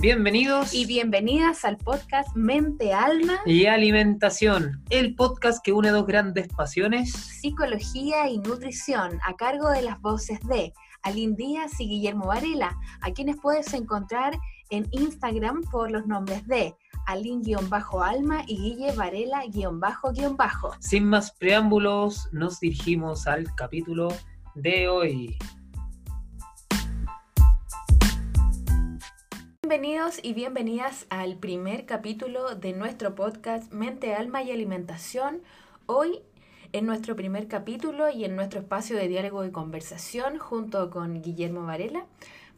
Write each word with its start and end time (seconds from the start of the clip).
Bienvenidos 0.00 0.72
y 0.72 0.86
bienvenidas 0.86 1.62
al 1.66 1.76
podcast 1.76 2.34
Mente, 2.34 2.94
Alma 2.94 3.38
y 3.44 3.66
Alimentación, 3.66 4.82
el 4.88 5.14
podcast 5.14 5.62
que 5.62 5.74
une 5.74 5.90
dos 5.90 6.06
grandes 6.06 6.48
pasiones, 6.48 7.12
psicología 7.12 8.26
y 8.26 8.38
nutrición, 8.38 9.20
a 9.26 9.36
cargo 9.36 9.68
de 9.68 9.82
las 9.82 10.00
voces 10.00 10.40
de 10.48 10.72
Aline 11.02 11.36
Díaz 11.36 11.78
y 11.80 11.86
Guillermo 11.86 12.28
Varela, 12.28 12.78
a 13.02 13.12
quienes 13.12 13.36
puedes 13.42 13.74
encontrar 13.74 14.38
en 14.70 14.88
Instagram 14.92 15.64
por 15.70 15.90
los 15.90 16.06
nombres 16.06 16.46
de 16.46 16.74
Aline-Alma 17.06 18.44
y 18.46 18.56
Guille 18.56 18.92
Varela-Bajo. 18.92 20.76
Sin 20.80 21.04
más 21.04 21.32
preámbulos, 21.32 22.26
nos 22.32 22.58
dirigimos 22.58 23.26
al 23.26 23.54
capítulo 23.54 24.08
de 24.54 24.88
hoy. 24.88 25.36
Bienvenidos 29.70 30.18
y 30.24 30.34
bienvenidas 30.34 31.06
al 31.10 31.36
primer 31.36 31.86
capítulo 31.86 32.56
de 32.56 32.72
nuestro 32.72 33.14
podcast 33.14 33.72
Mente, 33.72 34.16
Alma 34.16 34.42
y 34.42 34.50
Alimentación. 34.50 35.42
Hoy, 35.86 36.22
en 36.72 36.86
nuestro 36.86 37.14
primer 37.14 37.46
capítulo 37.46 38.10
y 38.10 38.24
en 38.24 38.34
nuestro 38.34 38.58
espacio 38.58 38.96
de 38.96 39.06
diálogo 39.06 39.44
y 39.44 39.52
conversación 39.52 40.38
junto 40.38 40.90
con 40.90 41.22
Guillermo 41.22 41.66
Varela, 41.66 42.06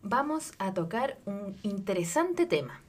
vamos 0.02 0.52
a 0.58 0.72
tocar 0.72 1.18
un 1.26 1.54
interesante 1.62 2.46
tema. 2.46 2.80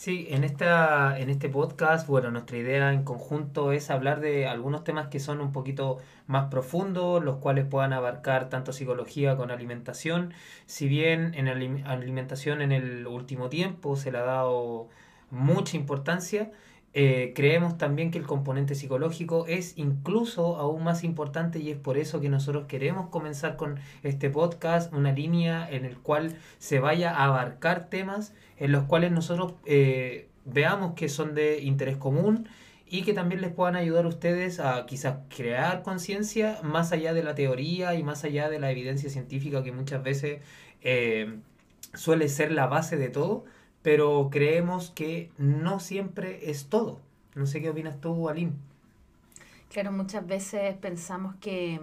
Sí, 0.00 0.28
en, 0.30 0.44
esta, 0.44 1.18
en 1.18 1.28
este 1.28 1.50
podcast, 1.50 2.06
bueno, 2.06 2.30
nuestra 2.30 2.56
idea 2.56 2.94
en 2.94 3.04
conjunto 3.04 3.70
es 3.70 3.90
hablar 3.90 4.20
de 4.20 4.46
algunos 4.46 4.82
temas 4.82 5.08
que 5.08 5.20
son 5.20 5.42
un 5.42 5.52
poquito 5.52 5.98
más 6.26 6.46
profundos, 6.46 7.22
los 7.22 7.36
cuales 7.36 7.66
puedan 7.66 7.92
abarcar 7.92 8.48
tanto 8.48 8.72
psicología 8.72 9.36
con 9.36 9.50
alimentación. 9.50 10.32
Si 10.64 10.88
bien 10.88 11.34
en 11.34 11.48
alimentación 11.48 12.62
en 12.62 12.72
el 12.72 13.06
último 13.06 13.50
tiempo 13.50 13.94
se 13.94 14.10
le 14.10 14.16
ha 14.16 14.22
dado 14.22 14.88
mucha 15.30 15.76
importancia, 15.76 16.50
eh, 16.92 17.32
creemos 17.36 17.78
también 17.78 18.10
que 18.10 18.18
el 18.18 18.26
componente 18.26 18.74
psicológico 18.74 19.46
es 19.46 19.78
incluso 19.78 20.56
aún 20.56 20.82
más 20.82 21.04
importante 21.04 21.60
y 21.60 21.70
es 21.70 21.76
por 21.76 21.98
eso 21.98 22.20
que 22.20 22.28
nosotros 22.28 22.64
queremos 22.66 23.10
comenzar 23.10 23.56
con 23.56 23.78
este 24.02 24.28
podcast, 24.28 24.92
una 24.92 25.12
línea 25.12 25.70
en 25.70 25.84
el 25.84 25.98
cual 25.98 26.36
se 26.58 26.80
vaya 26.80 27.14
a 27.14 27.26
abarcar 27.26 27.90
temas 27.90 28.32
en 28.60 28.70
los 28.70 28.84
cuales 28.84 29.10
nosotros 29.10 29.54
eh, 29.66 30.28
veamos 30.44 30.94
que 30.94 31.08
son 31.08 31.34
de 31.34 31.60
interés 31.62 31.96
común 31.96 32.48
y 32.86 33.02
que 33.02 33.12
también 33.12 33.40
les 33.40 33.50
puedan 33.52 33.74
ayudar 33.74 34.04
a 34.04 34.08
ustedes 34.08 34.60
a 34.60 34.86
quizás 34.86 35.18
crear 35.34 35.82
conciencia 35.82 36.60
más 36.62 36.92
allá 36.92 37.12
de 37.12 37.24
la 37.24 37.34
teoría 37.34 37.94
y 37.94 38.04
más 38.04 38.22
allá 38.22 38.48
de 38.48 38.60
la 38.60 38.70
evidencia 38.70 39.10
científica 39.10 39.64
que 39.64 39.72
muchas 39.72 40.02
veces 40.02 40.40
eh, 40.82 41.38
suele 41.94 42.28
ser 42.28 42.52
la 42.52 42.68
base 42.68 42.96
de 42.96 43.08
todo 43.08 43.44
pero 43.82 44.28
creemos 44.30 44.90
que 44.90 45.30
no 45.38 45.80
siempre 45.80 46.50
es 46.50 46.68
todo. 46.68 47.00
No 47.34 47.46
sé 47.46 47.60
qué 47.60 47.70
opinas 47.70 48.00
tú, 48.00 48.28
Aline. 48.28 48.52
Claro, 49.70 49.92
muchas 49.92 50.26
veces 50.26 50.76
pensamos 50.76 51.34
que, 51.40 51.80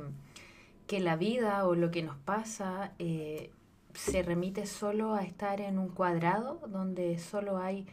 que 0.87 0.99
la 0.99 1.15
vida 1.15 1.65
o 1.65 1.73
lo 1.73 1.89
que 1.89 2.03
nos 2.03 2.17
pasa 2.17 2.91
eh, 2.99 3.49
se 3.97 4.21
remite 4.23 4.65
solo 4.65 5.15
a 5.15 5.23
estar 5.23 5.59
en 5.59 5.79
un 5.79 5.89
cuadrado 5.89 6.59
donde 6.67 7.17
solo 7.17 7.57
hay 7.57 7.85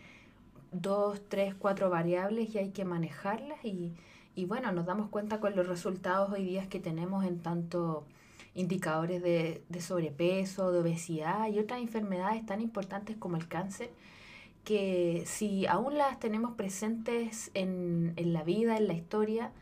dos, 0.71 1.21
tres, 1.29 1.55
cuatro 1.55 1.89
variables 1.89 2.55
y 2.55 2.59
hay 2.59 2.71
que 2.71 2.85
manejarlas 2.85 3.65
y, 3.65 3.95
y 4.35 4.45
bueno, 4.45 4.71
nos 4.73 4.85
damos 4.87 5.09
cuenta 5.09 5.41
con 5.41 5.57
los 5.57 5.67
resultados 5.67 6.31
hoy 6.31 6.45
día 6.45 6.69
que 6.69 6.79
tenemos 6.79 7.25
en 7.25 7.41
tanto 7.41 8.05
indicadores 8.55 9.23
de, 9.23 9.63
sobrepeso, 9.81 10.73
de 10.73 10.79
obesidad 10.81 11.49
y 11.49 11.59
otras 11.59 11.81
enfermedades 11.81 12.45
tan 12.47 12.61
importantes 12.61 13.17
como 13.17 13.37
el 13.37 13.49
cáncer, 13.49 13.91
que 14.65 15.25
si 15.27 15.67
aún 15.67 15.98
las 15.98 16.20
tenemos 16.20 16.53
presentes 16.53 17.51
en, 17.55 18.14
la 18.17 18.45
vida, 18.45 18.77
en 18.77 18.87
la 18.89 18.95
historia, 18.95 19.53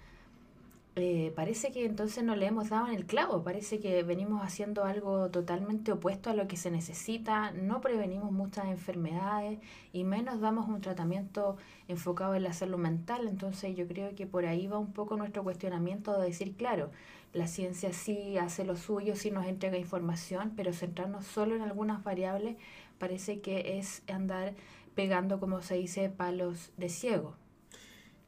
eh, 0.94 1.32
parece 1.34 1.72
que 1.72 1.86
entonces 1.86 2.22
no 2.22 2.36
le 2.36 2.46
hemos 2.46 2.68
dado 2.68 2.88
en 2.88 2.94
el 2.94 3.06
clavo, 3.06 3.42
parece 3.42 3.80
que 3.80 4.02
venimos 4.02 4.42
haciendo 4.42 4.84
algo 4.84 5.30
totalmente 5.30 5.90
opuesto 5.92 6.28
a 6.28 6.34
lo 6.34 6.46
que 6.48 6.58
se 6.58 6.70
necesita, 6.70 7.50
no 7.52 7.80
prevenimos 7.80 8.30
muchas 8.30 8.66
enfermedades 8.66 9.58
y 9.94 10.04
menos 10.04 10.40
damos 10.40 10.68
un 10.68 10.82
tratamiento 10.82 11.56
enfocado 11.88 12.34
en 12.34 12.42
la 12.42 12.52
salud 12.52 12.76
mental, 12.76 13.26
entonces 13.26 13.74
yo 13.74 13.88
creo 13.88 14.14
que 14.14 14.26
por 14.26 14.44
ahí 14.44 14.66
va 14.66 14.78
un 14.78 14.92
poco 14.92 15.16
nuestro 15.16 15.42
cuestionamiento 15.42 16.18
de 16.18 16.26
decir, 16.26 16.56
claro, 16.56 16.90
la 17.32 17.46
ciencia 17.46 17.94
sí 17.94 18.36
hace 18.36 18.64
lo 18.64 18.76
suyo, 18.76 19.16
sí 19.16 19.30
nos 19.30 19.46
entrega 19.46 19.78
información, 19.78 20.52
pero 20.56 20.74
centrarnos 20.74 21.24
solo 21.24 21.54
en 21.54 21.62
algunas 21.62 22.04
variables 22.04 22.56
parece 22.98 23.40
que 23.40 23.78
es 23.78 24.02
andar 24.08 24.54
pegando, 24.94 25.40
como 25.40 25.62
se 25.62 25.76
dice, 25.76 26.10
palos 26.10 26.70
de 26.76 26.90
ciego. 26.90 27.34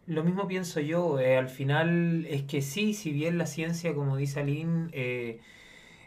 Lo 0.06 0.22
mismo 0.22 0.46
pienso 0.46 0.80
yo, 0.80 1.18
eh, 1.18 1.36
al 1.38 1.48
final 1.48 2.26
es 2.28 2.42
que 2.42 2.60
sí, 2.60 2.92
si 2.92 3.10
bien 3.10 3.38
la 3.38 3.46
ciencia, 3.46 3.94
como 3.94 4.16
dice 4.18 4.40
Aline, 4.40 4.90
eh, 4.92 5.40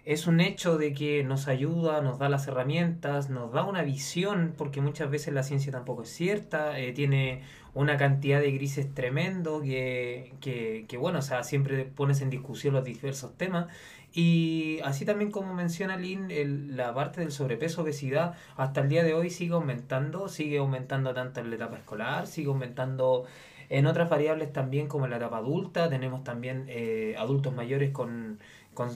es 0.06 0.28
un 0.28 0.40
hecho 0.40 0.78
de 0.78 0.94
que 0.94 1.24
nos 1.24 1.48
ayuda, 1.48 2.02
nos 2.02 2.20
da 2.20 2.30
las 2.30 2.48
herramientas, 2.48 3.30
nos 3.30 3.52
da 3.52 3.64
una 3.66 3.82
visión, 3.82 4.54
porque 4.56 4.82
muchas 4.82 5.10
veces 5.10 5.34
la 5.34 5.42
ciencia 5.44 5.72
tampoco 5.72 6.04
es 6.04 6.10
cierta, 6.10 6.80
eh, 6.80 6.94
tiene 6.94 7.42
una 7.74 7.98
cantidad 7.98 8.40
de 8.40 8.52
grises 8.52 8.94
tremendo 8.94 9.62
que, 9.62 10.34
que, 10.42 10.86
que, 10.88 10.98
bueno, 10.98 11.20
o 11.20 11.22
sea, 11.24 11.44
siempre 11.44 11.84
pones 11.86 12.22
en 12.22 12.30
discusión 12.30 12.76
los 12.76 12.86
diversos 12.86 13.36
temas. 13.38 13.68
Y 14.14 14.80
así 14.84 15.06
también 15.06 15.32
como 15.32 15.54
menciona 15.54 15.98
Lynn, 15.98 16.32
el, 16.32 16.76
la 16.78 16.94
parte 16.94 17.22
del 17.22 17.32
sobrepeso, 17.32 17.82
obesidad, 17.82 18.36
hasta 18.56 18.82
el 18.82 18.90
día 18.90 19.04
de 19.04 19.14
hoy 19.14 19.30
sigue 19.30 19.54
aumentando, 19.54 20.28
sigue 20.28 20.58
aumentando 20.60 21.14
tanto 21.14 21.40
en 21.40 21.50
la 21.50 21.56
etapa 21.58 21.78
escolar, 21.78 22.28
sigue 22.28 22.48
aumentando 22.48 23.26
en 23.70 23.86
otras 23.88 24.10
variables 24.10 24.52
también 24.54 24.88
como 24.88 25.08
la 25.08 25.18
etapa 25.18 25.38
adulta, 25.38 25.90
tenemos 25.90 26.24
también 26.24 26.66
eh, 26.68 27.16
adultos 27.18 27.54
mayores 27.54 27.92
con, 27.92 28.40
con 28.74 28.90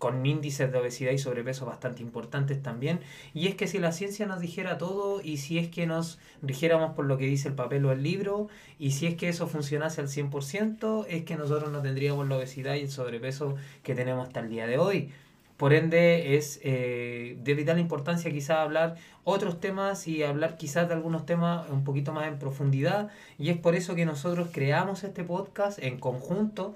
con 0.00 0.24
índices 0.24 0.72
de 0.72 0.78
obesidad 0.78 1.12
y 1.12 1.18
sobrepeso 1.18 1.66
bastante 1.66 2.02
importantes 2.02 2.62
también. 2.62 3.00
Y 3.34 3.48
es 3.48 3.54
que 3.54 3.66
si 3.66 3.78
la 3.78 3.92
ciencia 3.92 4.24
nos 4.24 4.40
dijera 4.40 4.78
todo 4.78 5.20
y 5.22 5.36
si 5.36 5.58
es 5.58 5.68
que 5.68 5.86
nos 5.86 6.18
rigiéramos 6.40 6.94
por 6.94 7.04
lo 7.04 7.18
que 7.18 7.26
dice 7.26 7.48
el 7.48 7.54
papel 7.54 7.84
o 7.84 7.92
el 7.92 8.02
libro 8.02 8.48
y 8.78 8.92
si 8.92 9.06
es 9.06 9.14
que 9.16 9.28
eso 9.28 9.46
funcionase 9.46 10.00
al 10.00 10.08
100%, 10.08 11.04
es 11.06 11.24
que 11.24 11.36
nosotros 11.36 11.70
no 11.70 11.82
tendríamos 11.82 12.26
la 12.26 12.38
obesidad 12.38 12.76
y 12.76 12.80
el 12.80 12.90
sobrepeso 12.90 13.56
que 13.82 13.94
tenemos 13.94 14.26
hasta 14.26 14.40
el 14.40 14.48
día 14.48 14.66
de 14.66 14.78
hoy. 14.78 15.12
Por 15.60 15.74
ende, 15.74 16.38
es 16.38 16.58
eh, 16.62 17.36
de 17.44 17.52
vital 17.52 17.78
importancia 17.78 18.32
quizás 18.32 18.56
hablar 18.56 18.96
otros 19.24 19.60
temas 19.60 20.08
y 20.08 20.22
hablar 20.22 20.56
quizás 20.56 20.88
de 20.88 20.94
algunos 20.94 21.26
temas 21.26 21.68
un 21.68 21.84
poquito 21.84 22.14
más 22.14 22.28
en 22.28 22.38
profundidad. 22.38 23.10
Y 23.38 23.50
es 23.50 23.58
por 23.58 23.74
eso 23.74 23.94
que 23.94 24.06
nosotros 24.06 24.48
creamos 24.52 25.04
este 25.04 25.22
podcast 25.22 25.78
en 25.82 25.98
conjunto 26.00 26.74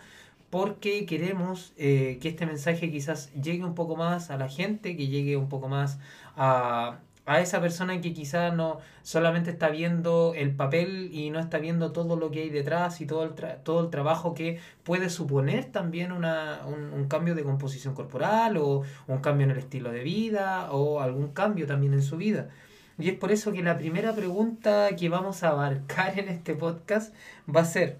porque 0.50 1.06
queremos 1.06 1.72
eh, 1.78 2.18
que 2.20 2.28
este 2.28 2.44
mensaje 2.44 2.90
quizás 2.90 3.32
llegue 3.32 3.64
un 3.64 3.74
poco 3.74 3.96
más 3.96 4.28
a 4.28 4.36
la 4.36 4.50
gente, 4.50 4.98
que 4.98 5.06
llegue 5.06 5.38
un 5.38 5.48
poco 5.48 5.68
más 5.68 5.98
a, 6.36 6.98
a 7.26 7.40
esa 7.40 7.60
persona 7.60 8.00
que 8.00 8.12
quizás 8.12 8.54
no 8.54 8.78
solamente 9.02 9.50
está 9.50 9.68
viendo 9.70 10.34
el 10.36 10.54
papel 10.54 11.10
y 11.12 11.30
no 11.30 11.40
está 11.40 11.58
viendo 11.58 11.92
todo 11.92 12.16
lo 12.16 12.30
que 12.30 12.42
hay 12.42 12.50
detrás 12.50 13.00
y 13.00 13.06
todo 13.06 13.24
el, 13.24 13.34
todo 13.62 13.80
el 13.80 13.90
trabajo 13.90 14.34
que 14.34 14.60
puede 14.82 15.08
suponer 15.08 15.66
también 15.66 16.12
una, 16.12 16.60
un, 16.66 16.92
un, 16.92 17.08
cambio 17.08 17.34
de 17.34 17.42
composición 17.42 17.94
corporal 17.94 18.56
o 18.58 18.82
un 19.06 19.18
cambio 19.18 19.44
en 19.44 19.52
el 19.52 19.58
estilo 19.58 19.90
de 19.90 20.02
vida 20.02 20.70
o 20.70 21.00
algún 21.00 21.28
cambio 21.28 21.66
también 21.66 21.94
en 21.94 22.02
su 22.02 22.16
vida. 22.16 22.50
Y 22.98 23.08
es 23.08 23.18
por 23.18 23.32
eso 23.32 23.52
que 23.52 23.62
la 23.62 23.78
primera 23.78 24.14
pregunta 24.14 24.88
que 24.96 25.08
vamos 25.08 25.42
a 25.42 25.48
abarcar 25.48 26.18
en 26.18 26.28
este 26.28 26.54
podcast 26.54 27.14
va 27.48 27.62
a 27.62 27.64
ser, 27.64 27.98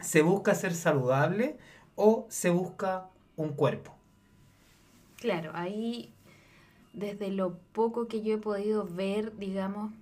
¿se 0.00 0.22
busca 0.22 0.54
ser 0.54 0.74
saludable? 0.74 1.56
o 2.00 2.26
se 2.30 2.48
busca 2.48 3.08
un 3.36 3.50
cuerpo. 3.50 3.94
Claro, 5.16 5.50
ahí 5.54 6.14
desde 6.92 7.30
lo 7.30 7.58
poco 7.72 8.08
que 8.08 8.22
yo 8.22 8.34
he 8.34 8.38
podido 8.38 8.84
ver, 8.84 9.36
digamos, 9.36 9.92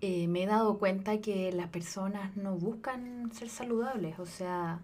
eh, 0.00 0.26
me 0.28 0.42
he 0.42 0.46
dado 0.46 0.78
cuenta 0.78 1.20
que 1.20 1.52
las 1.52 1.68
personas 1.68 2.36
no 2.36 2.56
buscan 2.56 3.32
ser 3.32 3.48
saludables. 3.48 4.18
O 4.18 4.26
sea, 4.26 4.80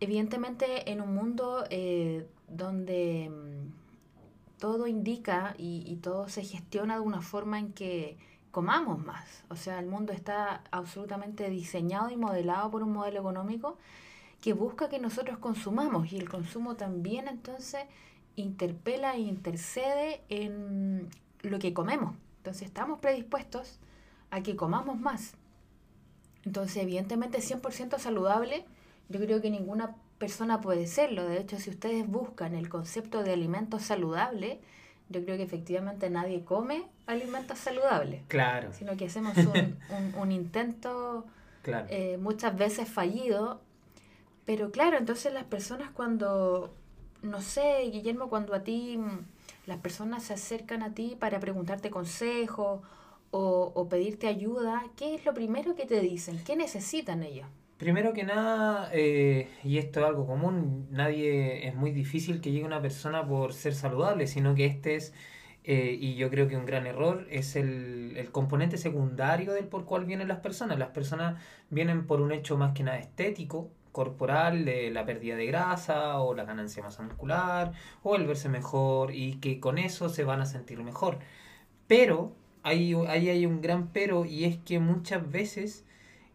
evidentemente 0.00 0.90
en 0.90 1.00
un 1.00 1.14
mundo 1.14 1.64
eh, 1.70 2.26
donde 2.48 3.30
mm, 3.30 4.58
todo 4.58 4.86
indica 4.86 5.54
y, 5.56 5.84
y, 5.86 5.96
todo 5.96 6.28
se 6.28 6.42
gestiona 6.44 6.96
de 6.96 7.00
una 7.00 7.20
forma 7.22 7.58
en 7.58 7.72
que 7.72 8.16
comamos 8.50 9.04
más. 9.04 9.44
O 9.50 9.56
sea, 9.56 9.78
el 9.78 9.86
mundo 9.86 10.12
está 10.12 10.62
absolutamente 10.70 11.48
diseñado 11.50 12.10
y 12.10 12.16
modelado 12.16 12.70
por 12.70 12.82
un 12.82 12.92
modelo 12.92 13.20
económico 13.20 13.78
que 14.40 14.52
busca 14.52 14.88
que 14.88 14.98
nosotros 14.98 15.38
consumamos 15.38 16.12
y 16.12 16.18
el 16.18 16.28
consumo 16.28 16.76
también 16.76 17.28
entonces 17.28 17.84
interpela 18.36 19.14
e 19.14 19.20
intercede 19.20 20.22
en 20.28 21.08
lo 21.42 21.58
que 21.58 21.72
comemos. 21.72 22.16
Entonces 22.38 22.62
estamos 22.62 22.98
predispuestos 22.98 23.78
a 24.30 24.42
que 24.42 24.56
comamos 24.56 24.98
más. 24.98 25.34
Entonces, 26.44 26.82
evidentemente, 26.82 27.38
100% 27.38 27.98
saludable, 27.98 28.64
yo 29.08 29.20
creo 29.20 29.40
que 29.40 29.50
ninguna 29.50 29.96
persona 30.18 30.60
puede 30.60 30.86
serlo. 30.86 31.26
De 31.26 31.38
hecho, 31.38 31.58
si 31.58 31.70
ustedes 31.70 32.06
buscan 32.06 32.54
el 32.54 32.68
concepto 32.68 33.22
de 33.22 33.32
alimento 33.32 33.78
saludable, 33.78 34.60
yo 35.08 35.24
creo 35.24 35.36
que 35.36 35.42
efectivamente 35.42 36.10
nadie 36.10 36.44
come 36.44 36.86
alimentos 37.06 37.58
saludables. 37.58 38.22
Claro. 38.28 38.72
Sino 38.72 38.96
que 38.96 39.06
hacemos 39.06 39.36
un, 39.36 39.78
un, 40.20 40.32
intento 40.32 41.26
eh, 41.88 42.18
muchas 42.18 42.56
veces 42.56 42.88
fallido. 42.88 43.60
Pero 44.44 44.70
claro, 44.70 44.98
entonces 44.98 45.32
las 45.32 45.44
personas 45.44 45.90
cuando, 45.90 46.74
no 47.24 47.40
sé, 47.40 47.90
Guillermo, 47.90 48.28
cuando 48.28 48.54
a 48.54 48.62
ti 48.62 48.96
mm, 48.98 49.26
las 49.66 49.78
personas 49.78 50.22
se 50.24 50.34
acercan 50.34 50.82
a 50.82 50.94
ti 50.94 51.16
para 51.18 51.40
preguntarte 51.40 51.90
consejo 51.90 52.82
o, 53.30 53.72
o 53.74 53.88
pedirte 53.88 54.28
ayuda, 54.28 54.84
¿qué 54.96 55.14
es 55.14 55.24
lo 55.24 55.34
primero 55.34 55.74
que 55.74 55.86
te 55.86 56.00
dicen? 56.00 56.38
¿Qué 56.44 56.56
necesitan 56.56 57.22
ellos? 57.22 57.48
Primero 57.78 58.12
que 58.12 58.22
nada, 58.22 58.88
eh, 58.92 59.48
y 59.64 59.78
esto 59.78 60.00
es 60.00 60.06
algo 60.06 60.26
común, 60.26 60.86
nadie 60.90 61.66
es 61.66 61.74
muy 61.74 61.90
difícil 61.90 62.40
que 62.40 62.52
llegue 62.52 62.64
una 62.64 62.80
persona 62.80 63.26
por 63.26 63.52
ser 63.52 63.74
saludable, 63.74 64.28
sino 64.28 64.54
que 64.54 64.66
este 64.66 64.94
es, 64.94 65.12
eh, 65.64 65.96
y 66.00 66.14
yo 66.14 66.30
creo 66.30 66.46
que 66.46 66.56
un 66.56 66.66
gran 66.66 66.86
error, 66.86 67.26
es 67.30 67.56
el, 67.56 68.14
el, 68.16 68.30
componente 68.30 68.76
secundario 68.78 69.52
del 69.52 69.66
por 69.66 69.86
cual 69.86 70.04
vienen 70.04 70.28
las 70.28 70.38
personas. 70.38 70.78
Las 70.78 70.90
personas 70.90 71.42
vienen 71.68 72.06
por 72.06 72.20
un 72.20 72.30
hecho 72.30 72.56
más 72.56 72.74
que 72.74 72.84
nada 72.84 72.98
estético, 72.98 73.70
corporal, 73.94 74.64
de 74.66 74.90
la 74.90 75.06
pérdida 75.06 75.36
de 75.36 75.46
grasa 75.46 76.18
o 76.20 76.34
la 76.34 76.44
ganancia 76.44 76.82
masa 76.82 77.02
muscular 77.02 77.72
o 78.02 78.16
el 78.16 78.26
verse 78.26 78.48
mejor 78.48 79.14
y 79.14 79.36
que 79.36 79.60
con 79.60 79.78
eso 79.78 80.08
se 80.10 80.24
van 80.24 80.40
a 80.42 80.46
sentir 80.46 80.82
mejor. 80.82 81.20
Pero 81.86 82.32
ahí, 82.64 82.92
ahí 83.08 83.28
hay 83.30 83.46
un 83.46 83.60
gran 83.60 83.88
pero 83.92 84.24
y 84.26 84.44
es 84.44 84.58
que 84.58 84.80
muchas 84.80 85.30
veces 85.30 85.84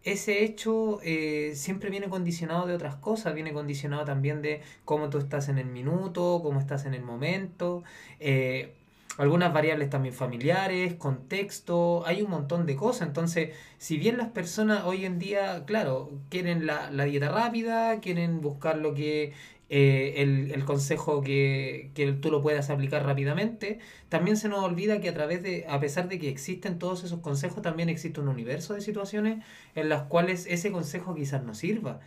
ese 0.03 0.43
hecho 0.43 0.99
eh, 1.03 1.51
siempre 1.55 1.89
viene 1.89 2.07
condicionado 2.09 2.65
de 2.65 2.75
otras 2.75 2.95
cosas, 2.95 3.35
viene 3.35 3.51
condicionado 3.51 4.05
también 4.05 4.41
de 4.41 4.61
cómo 4.85 5.09
tú 5.09 5.17
estás 5.17 5.49
en 5.49 5.57
el 5.57 5.67
minuto, 5.67 6.39
cómo 6.41 6.59
estás 6.59 6.85
en 6.85 6.93
el 6.93 7.03
momento, 7.03 7.83
eh, 8.19 8.75
algunas 9.19 9.53
variables 9.53 9.89
también 9.89 10.15
familiares, 10.15 10.93
contexto, 10.95 12.05
hay 12.05 12.21
un 12.21 12.31
montón 12.31 12.65
de 12.65 12.77
cosas. 12.77 13.07
Entonces, 13.09 13.49
si 13.77 13.97
bien 13.97 14.17
las 14.17 14.29
personas 14.29 14.85
hoy 14.85 15.05
en 15.05 15.19
día, 15.19 15.65
claro, 15.65 16.11
quieren 16.29 16.65
la, 16.65 16.89
la 16.89 17.03
dieta 17.03 17.29
rápida, 17.29 17.99
quieren 17.99 18.39
buscar 18.39 18.77
lo 18.77 18.93
que 18.93 19.33
eh, 19.69 20.13
el, 20.23 20.51
el, 20.51 20.63
consejo 20.63 21.21
que, 21.21 21.91
que, 21.95 22.13
tú 22.13 22.31
lo 22.31 22.41
puedas 22.41 22.69
aplicar 22.69 23.05
rápidamente. 23.05 23.79
También 24.07 24.37
se 24.37 24.47
nos 24.47 24.63
olvida 24.63 25.01
que 25.01 25.09
a 25.09 25.13
través 25.13 25.43
de, 25.43 25.65
a 25.67 25.81
pesar 25.81 26.07
de 26.07 26.17
que 26.17 26.29
existen 26.29 26.79
todos 26.79 27.03
esos 27.03 27.19
consejos, 27.19 27.61
también 27.61 27.89
existe 27.89 28.21
un 28.21 28.29
universo 28.29 28.73
de 28.73 28.79
situaciones 28.79 29.43
en 29.75 29.89
las 29.89 30.03
cuales 30.03 30.45
ese 30.47 30.71
consejo 30.71 31.13
quizás 31.13 31.43
no 31.43 31.53
sirva. 31.55 31.99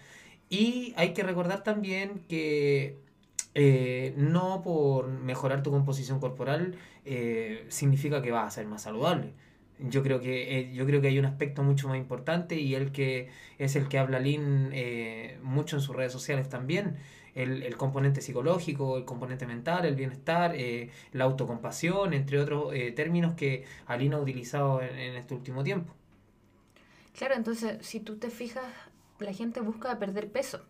Y 0.49 0.95
hay 0.97 1.13
que 1.13 1.23
recordar 1.23 1.63
también 1.63 2.23
que 2.29 2.97
eh, 3.55 4.15
no 4.17 4.63
por 4.63 5.09
mejorar 5.09 5.63
tu 5.63 5.71
composición 5.71 6.21
corporal 6.21 6.77
eh, 7.05 7.67
significa 7.69 8.23
que 8.23 8.31
vas 8.31 8.47
a 8.47 8.51
ser 8.51 8.67
más 8.67 8.83
saludable. 8.83 9.33
Yo 9.79 10.03
creo 10.03 10.21
que 10.21 10.71
yo 10.75 10.87
creo 10.87 11.01
que 11.01 11.09
hay 11.09 11.19
un 11.19 11.25
aspecto 11.25 11.63
mucho 11.63 11.89
más 11.89 11.99
importante 11.99 12.57
y 12.57 12.75
el 12.75 12.93
que 12.93 13.31
es 13.59 13.75
el 13.75 13.89
que 13.89 13.99
habla 13.99 14.21
Lynn 14.21 14.73
mucho 15.43 15.77
en 15.77 15.83
sus 15.83 15.97
redes 15.97 16.13
sociales 16.13 16.49
también 16.49 16.99
el, 17.35 17.63
el, 17.63 17.77
componente 17.77 18.21
psicológico, 18.21 18.97
el 18.97 19.05
componente 19.05 19.47
mental, 19.47 19.85
el 19.85 19.95
bienestar, 19.95 20.55
eh, 20.55 20.91
la 21.13 21.25
autocompasión, 21.25 22.13
entre 22.13 22.39
otros 22.39 22.75
eh, 22.75 22.93
términos 22.93 23.35
que 23.35 23.65
Alina 23.87 24.17
ha 24.17 24.21
utilizado 24.21 24.83
en, 24.83 24.99
en, 24.99 25.17
este 25.17 25.35
último 25.35 25.65
tiempo. 25.65 25.95
Claro, 27.17 27.35
entonces, 27.35 27.85
si 27.87 28.01
tú 28.01 28.17
te 28.17 28.31
fijas, 28.31 28.65
la 29.19 29.33
gente 29.33 29.61
busca 29.61 29.99
perder 29.99 30.31
peso. 30.31 30.65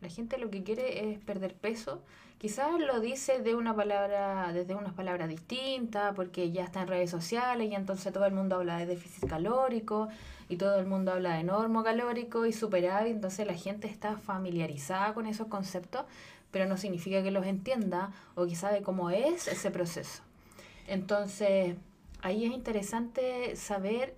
La 0.00 0.08
gente 0.08 0.38
lo 0.38 0.50
que 0.50 0.62
quiere 0.62 1.10
es 1.10 1.18
perder 1.18 1.54
peso. 1.54 2.02
Quizás 2.38 2.78
lo 2.78 3.00
dice 3.00 3.40
de 3.40 3.54
una 3.54 3.74
palabra, 3.74 4.52
desde 4.52 4.74
unas 4.74 4.92
palabras 4.92 5.28
distintas, 5.28 6.14
porque 6.14 6.50
ya 6.52 6.64
está 6.64 6.82
en 6.82 6.88
redes 6.88 7.10
sociales 7.10 7.70
y 7.70 7.74
entonces 7.74 8.12
todo 8.12 8.26
el 8.26 8.34
mundo 8.34 8.56
habla 8.56 8.76
de 8.76 8.86
déficit 8.86 9.26
calórico 9.26 10.08
y 10.48 10.56
todo 10.56 10.78
el 10.78 10.86
mundo 10.86 11.12
habla 11.12 11.34
de 11.34 11.44
normo 11.44 11.82
calórico 11.82 12.44
y 12.46 12.52
superávit, 12.52 13.14
entonces 13.14 13.46
la 13.46 13.54
gente 13.54 13.88
está 13.88 14.16
familiarizada 14.18 15.14
con 15.14 15.26
esos 15.26 15.48
conceptos, 15.48 16.04
pero 16.50 16.66
no 16.66 16.76
significa 16.76 17.22
que 17.22 17.30
los 17.30 17.46
entienda 17.46 18.12
o 18.34 18.46
que 18.46 18.54
sabe 18.54 18.82
cómo 18.82 19.10
es 19.10 19.48
ese 19.48 19.70
proceso. 19.70 20.22
Entonces, 20.86 21.76
ahí 22.22 22.44
es 22.44 22.52
interesante 22.52 23.56
saber 23.56 24.14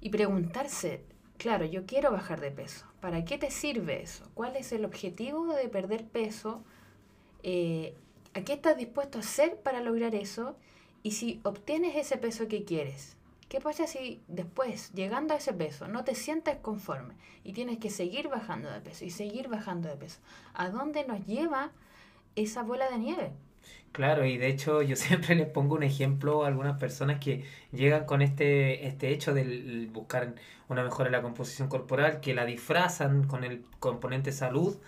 y 0.00 0.10
preguntarse, 0.10 1.04
claro, 1.36 1.66
yo 1.66 1.86
quiero 1.86 2.10
bajar 2.10 2.40
de 2.40 2.50
peso, 2.50 2.86
¿para 3.00 3.24
qué 3.24 3.38
te 3.38 3.50
sirve 3.50 4.02
eso? 4.02 4.24
¿Cuál 4.34 4.56
es 4.56 4.72
el 4.72 4.84
objetivo 4.84 5.54
de 5.54 5.68
perder 5.68 6.04
peso? 6.04 6.62
Eh, 7.42 7.94
¿A 8.34 8.42
qué 8.42 8.54
estás 8.54 8.76
dispuesto 8.76 9.18
a 9.18 9.22
hacer 9.22 9.56
para 9.56 9.80
lograr 9.80 10.14
eso? 10.14 10.56
Y 11.02 11.12
si 11.12 11.40
obtienes 11.44 11.96
ese 11.96 12.16
peso 12.16 12.46
que 12.46 12.64
quieres, 12.64 13.16
¿Qué 13.50 13.60
pasa 13.60 13.88
si 13.88 14.22
después, 14.28 14.92
llegando 14.92 15.34
a 15.34 15.38
ese 15.38 15.52
peso, 15.52 15.88
no 15.88 16.04
te 16.04 16.14
sientes 16.14 16.56
conforme 16.58 17.14
y 17.42 17.52
tienes 17.52 17.78
que 17.78 17.90
seguir 17.90 18.28
bajando 18.28 18.70
de 18.70 18.80
peso 18.80 19.04
y 19.04 19.10
seguir 19.10 19.48
bajando 19.48 19.88
de 19.88 19.96
peso? 19.96 20.20
¿A 20.54 20.70
dónde 20.70 21.04
nos 21.04 21.26
lleva 21.26 21.72
esa 22.36 22.62
bola 22.62 22.88
de 22.88 22.98
nieve? 22.98 23.32
Claro, 23.92 24.24
y 24.24 24.38
de 24.38 24.48
hecho 24.48 24.82
yo 24.82 24.94
siempre 24.96 25.34
les 25.34 25.48
pongo 25.48 25.74
un 25.74 25.82
ejemplo 25.82 26.44
a 26.44 26.48
algunas 26.48 26.78
personas 26.78 27.18
que 27.20 27.44
llegan 27.72 28.04
con 28.06 28.22
este, 28.22 28.86
este 28.86 29.10
hecho 29.10 29.34
de 29.34 29.88
buscar 29.92 30.34
una 30.68 30.84
mejora 30.84 31.08
en 31.08 31.12
la 31.12 31.22
composición 31.22 31.68
corporal, 31.68 32.20
que 32.20 32.34
la 32.34 32.44
disfrazan 32.44 33.24
con 33.26 33.42
el 33.44 33.64
componente 33.80 34.30
salud, 34.32 34.78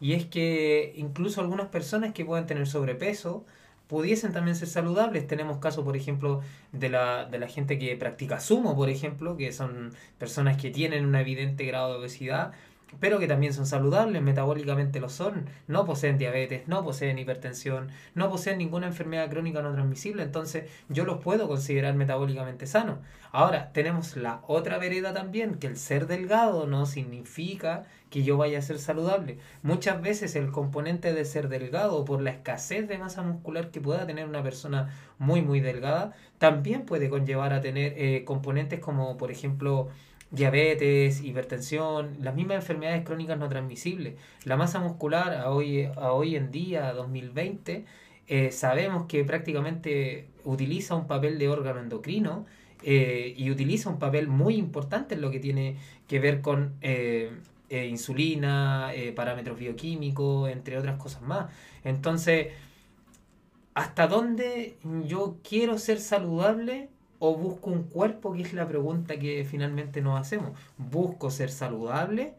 y 0.00 0.14
es 0.14 0.26
que 0.26 0.92
incluso 0.96 1.40
algunas 1.40 1.68
personas 1.68 2.12
que 2.12 2.24
pueden 2.24 2.46
tener 2.46 2.66
sobrepeso, 2.66 3.44
pudiesen 3.86 4.32
también 4.32 4.54
ser 4.56 4.68
saludables. 4.68 5.26
Tenemos 5.26 5.58
casos, 5.58 5.84
por 5.84 5.96
ejemplo, 5.96 6.42
de 6.72 6.90
la, 6.90 7.24
de 7.24 7.38
la 7.38 7.48
gente 7.48 7.78
que 7.78 7.96
practica 7.96 8.38
sumo, 8.40 8.76
por 8.76 8.90
ejemplo, 8.90 9.36
que 9.36 9.50
son 9.52 9.94
personas 10.18 10.56
que 10.60 10.70
tienen 10.70 11.06
un 11.06 11.14
evidente 11.14 11.64
grado 11.64 11.92
de 11.92 11.98
obesidad, 12.00 12.52
pero 13.00 13.18
que 13.18 13.28
también 13.28 13.52
son 13.52 13.66
saludables, 13.66 14.22
metabólicamente 14.22 15.00
lo 15.00 15.08
son, 15.08 15.46
no 15.66 15.84
poseen 15.84 16.18
diabetes, 16.18 16.66
no 16.66 16.82
poseen 16.82 17.18
hipertensión, 17.18 17.88
no 18.14 18.30
poseen 18.30 18.58
ninguna 18.58 18.86
enfermedad 18.86 19.30
crónica 19.30 19.62
no 19.62 19.72
transmisible, 19.72 20.22
entonces 20.22 20.70
yo 20.88 21.04
los 21.04 21.18
puedo 21.18 21.48
considerar 21.48 21.94
metabólicamente 21.94 22.66
sanos. 22.66 22.98
Ahora, 23.30 23.72
tenemos 23.72 24.16
la 24.16 24.40
otra 24.46 24.78
vereda 24.78 25.12
también, 25.12 25.56
que 25.56 25.66
el 25.66 25.76
ser 25.76 26.06
delgado 26.06 26.66
no 26.66 26.86
significa 26.86 27.84
que 28.10 28.22
yo 28.22 28.38
vaya 28.38 28.58
a 28.58 28.62
ser 28.62 28.78
saludable. 28.78 29.38
Muchas 29.62 30.00
veces 30.00 30.34
el 30.34 30.50
componente 30.50 31.12
de 31.12 31.24
ser 31.26 31.48
delgado, 31.48 32.06
por 32.06 32.22
la 32.22 32.30
escasez 32.30 32.88
de 32.88 32.96
masa 32.96 33.22
muscular 33.22 33.70
que 33.70 33.82
pueda 33.82 34.06
tener 34.06 34.26
una 34.26 34.42
persona 34.42 34.94
muy, 35.18 35.42
muy 35.42 35.60
delgada, 35.60 36.14
también 36.38 36.86
puede 36.86 37.10
conllevar 37.10 37.52
a 37.52 37.60
tener 37.60 37.94
eh, 37.96 38.24
componentes 38.24 38.80
como, 38.80 39.18
por 39.18 39.30
ejemplo, 39.30 39.90
diabetes, 40.30 41.22
hipertensión, 41.22 42.16
las 42.20 42.34
mismas 42.34 42.56
enfermedades 42.56 43.04
crónicas 43.04 43.38
no 43.38 43.48
transmisibles. 43.48 44.14
La 44.44 44.56
masa 44.56 44.78
muscular 44.78 45.34
a 45.34 45.50
hoy, 45.50 45.84
a 45.84 46.12
hoy 46.12 46.36
en 46.36 46.50
día, 46.50 46.92
2020, 46.92 47.84
eh, 48.26 48.50
sabemos 48.52 49.06
que 49.06 49.24
prácticamente 49.24 50.26
utiliza 50.44 50.94
un 50.94 51.06
papel 51.06 51.38
de 51.38 51.48
órgano 51.48 51.80
endocrino 51.80 52.46
eh, 52.82 53.34
y 53.36 53.50
utiliza 53.50 53.90
un 53.90 53.98
papel 53.98 54.28
muy 54.28 54.56
importante 54.56 55.14
en 55.14 55.22
lo 55.22 55.30
que 55.30 55.40
tiene 55.40 55.78
que 56.06 56.20
ver 56.20 56.40
con 56.40 56.74
eh, 57.70 57.86
insulina, 57.86 58.94
eh, 58.94 59.12
parámetros 59.12 59.58
bioquímicos, 59.58 60.50
entre 60.50 60.78
otras 60.78 60.96
cosas 60.96 61.20
más. 61.20 61.50
Entonces, 61.84 62.48
¿hasta 63.74 64.06
dónde 64.06 64.78
yo 65.06 65.36
quiero 65.46 65.76
ser 65.76 66.00
saludable 66.00 66.88
o 67.18 67.34
busco 67.36 67.70
un 67.70 67.84
cuerpo? 67.84 68.32
Que 68.32 68.42
es 68.42 68.52
la 68.52 68.66
pregunta 68.66 69.18
que 69.18 69.44
finalmente 69.44 70.00
nos 70.00 70.20
hacemos. 70.20 70.58
¿Busco 70.76 71.30
ser 71.30 71.50
saludable 71.50 72.34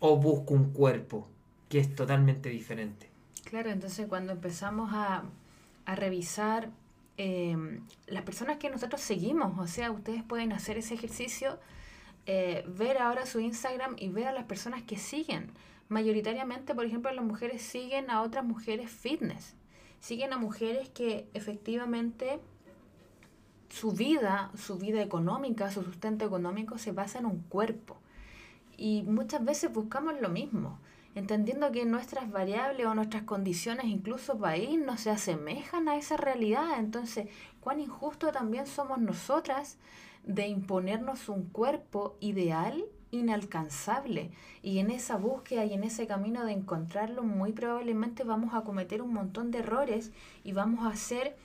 o 0.00 0.16
busco 0.16 0.54
un 0.54 0.70
cuerpo? 0.70 1.28
Que 1.68 1.78
es 1.78 1.94
totalmente 1.94 2.48
diferente. 2.48 3.10
Claro, 3.44 3.70
entonces 3.70 4.06
cuando 4.06 4.32
empezamos 4.32 4.90
a, 4.92 5.24
a 5.84 5.94
revisar 5.94 6.70
eh, 7.16 7.56
las 8.06 8.22
personas 8.22 8.56
que 8.56 8.70
nosotros 8.70 9.00
seguimos, 9.00 9.58
o 9.58 9.66
sea, 9.66 9.92
ustedes 9.92 10.22
pueden 10.22 10.52
hacer 10.52 10.78
ese 10.78 10.94
ejercicio 10.94 11.58
eh, 12.26 12.64
ver 12.66 12.98
ahora 12.98 13.26
su 13.26 13.38
Instagram 13.38 13.96
y 13.98 14.08
ver 14.08 14.26
a 14.26 14.32
las 14.32 14.44
personas 14.44 14.82
que 14.82 14.96
siguen. 14.96 15.50
Mayoritariamente, 15.88 16.74
por 16.74 16.86
ejemplo, 16.86 17.12
las 17.12 17.24
mujeres 17.24 17.62
siguen 17.62 18.10
a 18.10 18.22
otras 18.22 18.44
mujeres 18.44 18.90
fitness. 18.90 19.54
Siguen 20.00 20.32
a 20.32 20.38
mujeres 20.38 20.88
que 20.88 21.28
efectivamente 21.34 22.40
su 23.74 23.90
vida, 23.90 24.52
su 24.54 24.78
vida 24.78 25.02
económica, 25.02 25.68
su 25.72 25.82
sustento 25.82 26.24
económico 26.24 26.78
se 26.78 26.92
basa 26.92 27.18
en 27.18 27.26
un 27.26 27.40
cuerpo. 27.40 27.96
Y 28.76 29.02
muchas 29.02 29.44
veces 29.44 29.72
buscamos 29.72 30.14
lo 30.20 30.28
mismo, 30.28 30.78
entendiendo 31.16 31.72
que 31.72 31.84
nuestras 31.84 32.30
variables 32.30 32.86
o 32.86 32.94
nuestras 32.94 33.24
condiciones, 33.24 33.86
incluso 33.86 34.38
país, 34.38 34.78
no 34.78 34.96
se 34.96 35.10
asemejan 35.10 35.88
a 35.88 35.96
esa 35.96 36.16
realidad. 36.16 36.78
Entonces, 36.78 37.28
cuán 37.60 37.80
injusto 37.80 38.30
también 38.30 38.68
somos 38.68 39.00
nosotras 39.00 39.76
de 40.22 40.46
imponernos 40.46 41.28
un 41.28 41.48
cuerpo 41.48 42.16
ideal 42.20 42.84
inalcanzable 43.10 44.30
y 44.62 44.78
en 44.78 44.90
esa 44.90 45.16
búsqueda 45.16 45.64
y 45.64 45.72
en 45.72 45.84
ese 45.84 46.06
camino 46.06 46.44
de 46.44 46.52
encontrarlo 46.52 47.22
muy 47.22 47.52
probablemente 47.52 48.24
vamos 48.24 48.54
a 48.54 48.62
cometer 48.62 49.02
un 49.02 49.12
montón 49.12 49.50
de 49.50 49.58
errores 49.58 50.12
y 50.42 50.52
vamos 50.52 50.86
a 50.86 50.96
ser 50.96 51.36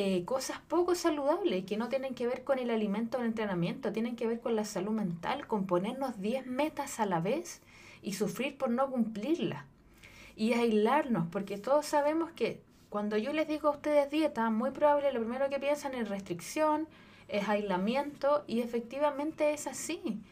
eh, 0.00 0.24
cosas 0.24 0.60
poco 0.68 0.94
saludables 0.94 1.64
que 1.64 1.76
no 1.76 1.88
tienen 1.88 2.14
que 2.14 2.28
ver 2.28 2.44
con 2.44 2.60
el 2.60 2.70
alimento 2.70 3.18
o 3.18 3.20
el 3.20 3.26
entrenamiento, 3.26 3.92
tienen 3.92 4.14
que 4.14 4.28
ver 4.28 4.38
con 4.38 4.54
la 4.54 4.64
salud 4.64 4.92
mental, 4.92 5.48
con 5.48 5.66
ponernos 5.66 6.20
10 6.20 6.46
metas 6.46 7.00
a 7.00 7.04
la 7.04 7.18
vez 7.18 7.62
y 8.00 8.12
sufrir 8.12 8.56
por 8.56 8.70
no 8.70 8.88
cumplirlas. 8.88 9.64
Y 10.36 10.52
aislarnos, 10.52 11.26
porque 11.32 11.58
todos 11.58 11.84
sabemos 11.84 12.30
que 12.30 12.62
cuando 12.90 13.16
yo 13.16 13.32
les 13.32 13.48
digo 13.48 13.66
a 13.66 13.72
ustedes 13.72 14.08
dieta, 14.08 14.48
muy 14.50 14.70
probable 14.70 15.12
lo 15.12 15.18
primero 15.18 15.50
que 15.50 15.58
piensan 15.58 15.96
es 15.96 16.08
restricción, 16.08 16.86
es 17.26 17.48
aislamiento 17.48 18.44
y 18.46 18.60
efectivamente 18.60 19.52
es 19.52 19.66
así 19.66 20.22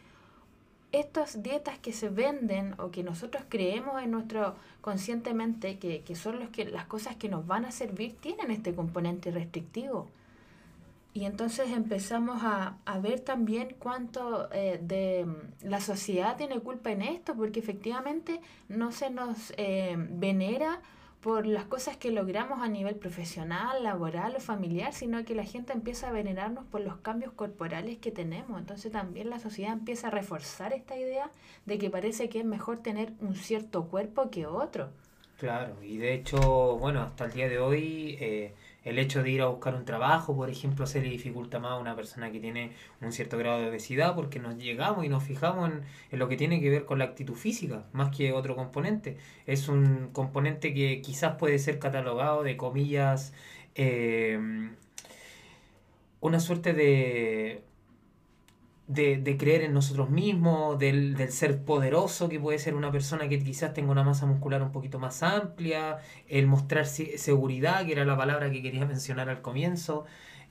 estas 0.99 1.43
dietas 1.43 1.77
que 1.79 1.93
se 1.93 2.09
venden 2.09 2.75
o 2.79 2.91
que 2.91 3.03
nosotros 3.03 3.43
creemos 3.49 4.01
en 4.01 4.11
nuestro 4.11 4.55
conscientemente 4.81 5.77
que, 5.79 6.15
son 6.15 6.39
los 6.39 6.49
que, 6.49 6.65
las 6.65 6.85
cosas 6.85 7.15
que 7.15 7.29
nos 7.29 7.45
van 7.45 7.65
a 7.65 7.71
servir 7.71 8.15
tienen 8.19 8.51
este 8.51 8.73
componente 8.73 9.31
restrictivo. 9.31 10.07
Y 11.13 11.25
entonces 11.25 11.71
empezamos 11.71 12.41
a, 12.43 12.77
ver 13.01 13.21
también 13.21 13.75
cuánto 13.79 14.49
eh, 14.51 14.79
de 14.81 15.25
mm, 15.25 15.67
la 15.67 15.81
sociedad 15.81 16.37
tiene 16.37 16.59
culpa 16.59 16.91
en 16.91 17.01
esto, 17.01 17.33
porque 17.33 17.59
efectivamente 17.59 18.39
no 18.69 18.91
se 18.91 19.09
nos 19.09 19.51
eh, 19.57 19.95
venera 19.97 20.79
por 21.21 21.47
las 21.47 21.65
cosas 21.65 21.97
que 21.97 22.11
logramos 22.11 22.61
a 22.61 22.67
nivel 22.67 22.95
profesional, 22.95 23.83
laboral 23.83 24.35
o 24.35 24.39
familiar, 24.39 24.93
sino 24.93 25.25
que 25.25 25.35
la 25.35 25.43
gente 25.43 25.73
empieza 25.73 26.09
a 26.09 26.11
venerarnos 26.11 26.65
por 26.65 26.81
los 26.81 26.97
cambios 26.97 27.33
corporales 27.33 27.97
que 27.97 28.11
tenemos. 28.11 28.59
Entonces 28.59 28.91
también 28.91 29.29
la 29.29 29.39
sociedad 29.39 29.73
empieza 29.73 30.07
a 30.07 30.11
reforzar 30.11 30.73
esta 30.73 30.97
idea 30.97 31.31
de 31.65 31.77
que 31.77 31.89
parece 31.89 32.29
que 32.29 32.39
es 32.39 32.45
mejor 32.45 32.79
tener 32.79 33.13
un 33.19 33.35
cierto 33.35 33.87
cuerpo 33.87 34.29
que 34.29 34.45
otro. 34.45 34.89
Claro, 35.37 35.75
y 35.83 35.97
de 35.97 36.13
hecho, 36.13 36.77
bueno, 36.77 37.01
hasta 37.01 37.25
el 37.25 37.31
día 37.31 37.47
de 37.47 37.59
hoy 37.59 38.17
eh, 38.19 38.53
el 38.87 38.99
hecho 38.99 39.21
de 39.21 39.31
ir 39.31 39.41
a 39.41 39.47
buscar 39.47 39.75
un 39.75 39.83
trabajo, 39.83 40.33
por 40.33 40.49
ejemplo, 40.49 40.87
se 40.87 41.01
le 41.01 41.09
dificulta 41.09 41.59
más 41.59 41.73
a 41.73 41.77
una 41.77 41.93
persona 41.95 42.31
que 42.31 42.39
tiene 42.39 42.71
un 43.01 43.11
cierto 43.11 43.37
grado 43.37 43.59
de 43.59 43.67
obesidad 43.67 44.15
porque 44.15 44.39
nos 44.39 44.57
llegamos 44.57 45.05
y 45.05 45.09
nos 45.09 45.23
fijamos 45.23 45.69
en, 46.11 46.19
lo 46.19 46.29
que 46.29 46.37
tiene 46.37 46.61
que 46.61 46.69
ver 46.69 46.85
con 46.85 46.99
la 46.99 47.05
actitud 47.05 47.35
física, 47.35 47.85
más 47.91 48.15
que 48.15 48.31
otro 48.31 48.55
componente. 48.55 49.17
Es 49.45 49.67
un 49.67 50.09
componente 50.13 50.73
que 50.73 51.01
quizás 51.01 51.35
puede 51.35 51.59
ser 51.59 51.79
catalogado 51.79 52.43
de 52.43 52.55
comillas, 52.55 53.33
eh, 53.75 54.39
una 56.21 56.39
suerte 56.39 56.73
de 56.73 57.63
de, 58.87 59.17
de, 59.17 59.37
creer 59.37 59.63
en 59.63 59.73
nosotros 59.73 60.09
mismos, 60.09 60.79
del, 60.79 61.15
del, 61.15 61.31
ser 61.31 61.63
poderoso 61.63 62.29
que 62.29 62.39
puede 62.39 62.57
ser 62.59 62.73
una 62.75 62.91
persona 62.91 63.27
que 63.27 63.43
quizás 63.43 63.73
tenga 63.73 63.91
una 63.91 64.03
masa 64.03 64.25
muscular 64.25 64.61
un 64.63 64.71
poquito 64.71 64.97
más 64.99 65.23
amplia, 65.23 65.97
el 66.27 66.47
mostrar 66.47 66.85
seguridad, 66.85 67.85
que 67.85 67.91
era 67.91 68.05
la 68.05 68.17
palabra 68.17 68.49
que 68.51 68.61
quería 68.61 68.85
mencionar 68.87 69.29
al 69.29 69.41
comienzo. 69.41 70.05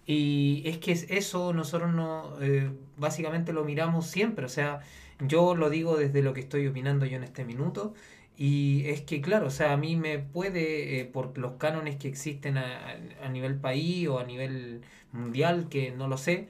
Y 0.06 0.62
es 0.66 0.78
que 0.78 0.92
eso 0.92 1.52
nosotros 1.52 1.92
no, 1.92 2.40
eh, 2.40 2.70
básicamente 2.96 3.52
lo 3.52 3.64
miramos 3.64 4.06
siempre, 4.06 4.44
o 4.46 4.48
sea, 4.48 4.80
yo 5.20 5.54
lo 5.56 5.70
digo 5.70 5.96
desde 5.96 6.22
lo 6.22 6.32
que 6.32 6.40
estoy 6.40 6.66
opinando 6.66 7.06
yo 7.06 7.16
en 7.16 7.24
este 7.24 7.44
minuto. 7.44 7.94
Y 8.38 8.86
es 8.88 9.00
que, 9.02 9.20
claro, 9.22 9.46
o 9.46 9.50
sea, 9.50 9.72
a 9.72 9.76
mí 9.78 9.96
me 9.96 10.18
puede, 10.18 11.00
eh, 11.00 11.04
por 11.06 11.38
los 11.38 11.54
cánones 11.54 11.96
que 11.96 12.08
existen 12.08 12.58
a, 12.58 12.96
a, 13.22 13.28
nivel 13.30 13.56
país 13.56 14.08
o 14.08 14.18
a 14.18 14.24
nivel 14.24 14.82
mundial, 15.12 15.68
que 15.70 15.90
no 15.90 16.06
lo 16.06 16.18
sé, 16.18 16.48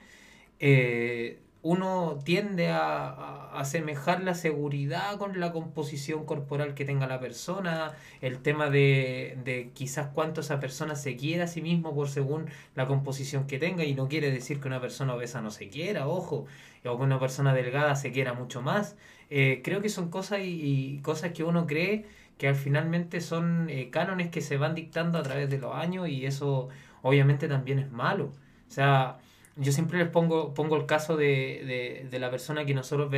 eh, 0.59 1.39
uno 1.67 2.17
tiende 2.23 2.69
a, 2.69 3.51
asemejar 3.59 4.23
la 4.23 4.35
seguridad 4.35 5.17
con 5.17 5.39
la 5.39 5.51
composición 5.51 6.25
corporal 6.25 6.75
que 6.75 6.85
tenga 6.85 7.07
la 7.07 7.19
persona, 7.19 7.93
el 8.21 8.39
tema 8.39 8.69
de, 8.69 9.37
de, 9.43 9.71
quizás 9.73 10.07
cuánto 10.13 10.41
esa 10.41 10.59
persona 10.59 10.95
se 10.95 11.17
quiera 11.17 11.45
a 11.45 11.47
sí 11.47 11.61
mismo 11.61 11.93
por 11.93 12.07
según 12.07 12.45
la 12.75 12.85
composición 12.87 13.47
que 13.47 13.59
tenga, 13.59 13.83
y 13.83 13.95
no 13.95 14.07
quiere 14.07 14.31
decir 14.31 14.61
que 14.61 14.67
una 14.67 14.79
persona 14.79 15.15
obesa 15.15 15.41
no 15.41 15.51
se 15.51 15.69
quiera, 15.69 16.07
ojo, 16.07 16.45
o 16.85 16.97
que 16.97 17.03
una 17.03 17.19
persona 17.19 17.53
delgada 17.53 17.95
se 17.95 18.11
quiera 18.11 18.33
mucho 18.33 18.61
más. 18.61 18.95
Eh, 19.29 19.61
creo 19.63 19.81
que 19.81 19.89
son 19.89 20.09
cosas 20.09 20.39
y, 20.43 20.99
cosas 21.03 21.33
que 21.33 21.43
uno 21.43 21.67
cree 21.67 22.05
que 22.37 22.47
al 22.47 22.55
finalmente 22.55 23.19
son 23.19 23.69
eh, 23.69 23.89
cánones 23.89 24.29
que 24.29 24.41
se 24.41 24.57
van 24.57 24.75
dictando 24.75 25.17
a 25.17 25.23
través 25.23 25.49
de 25.49 25.57
los 25.57 25.75
años 25.75 26.07
y 26.07 26.25
eso 26.25 26.69
obviamente 27.01 27.47
también 27.49 27.79
es 27.79 27.91
malo. 27.91 28.25
O 28.69 28.71
sea, 28.71 29.17
yo 29.57 29.71
siempre 29.71 29.99
les 29.99 30.09
pongo, 30.09 30.53
pongo 30.53 30.77
el 30.77 30.85
caso 30.85 31.17
de, 31.17 32.07
la 32.11 32.31
persona 32.31 32.65
que 32.65 32.73
nosotros 32.73 33.09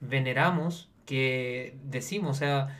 veneramos, 0.00 0.88
que 1.06 1.76
decimos, 1.84 2.36
o 2.36 2.38
sea, 2.38 2.78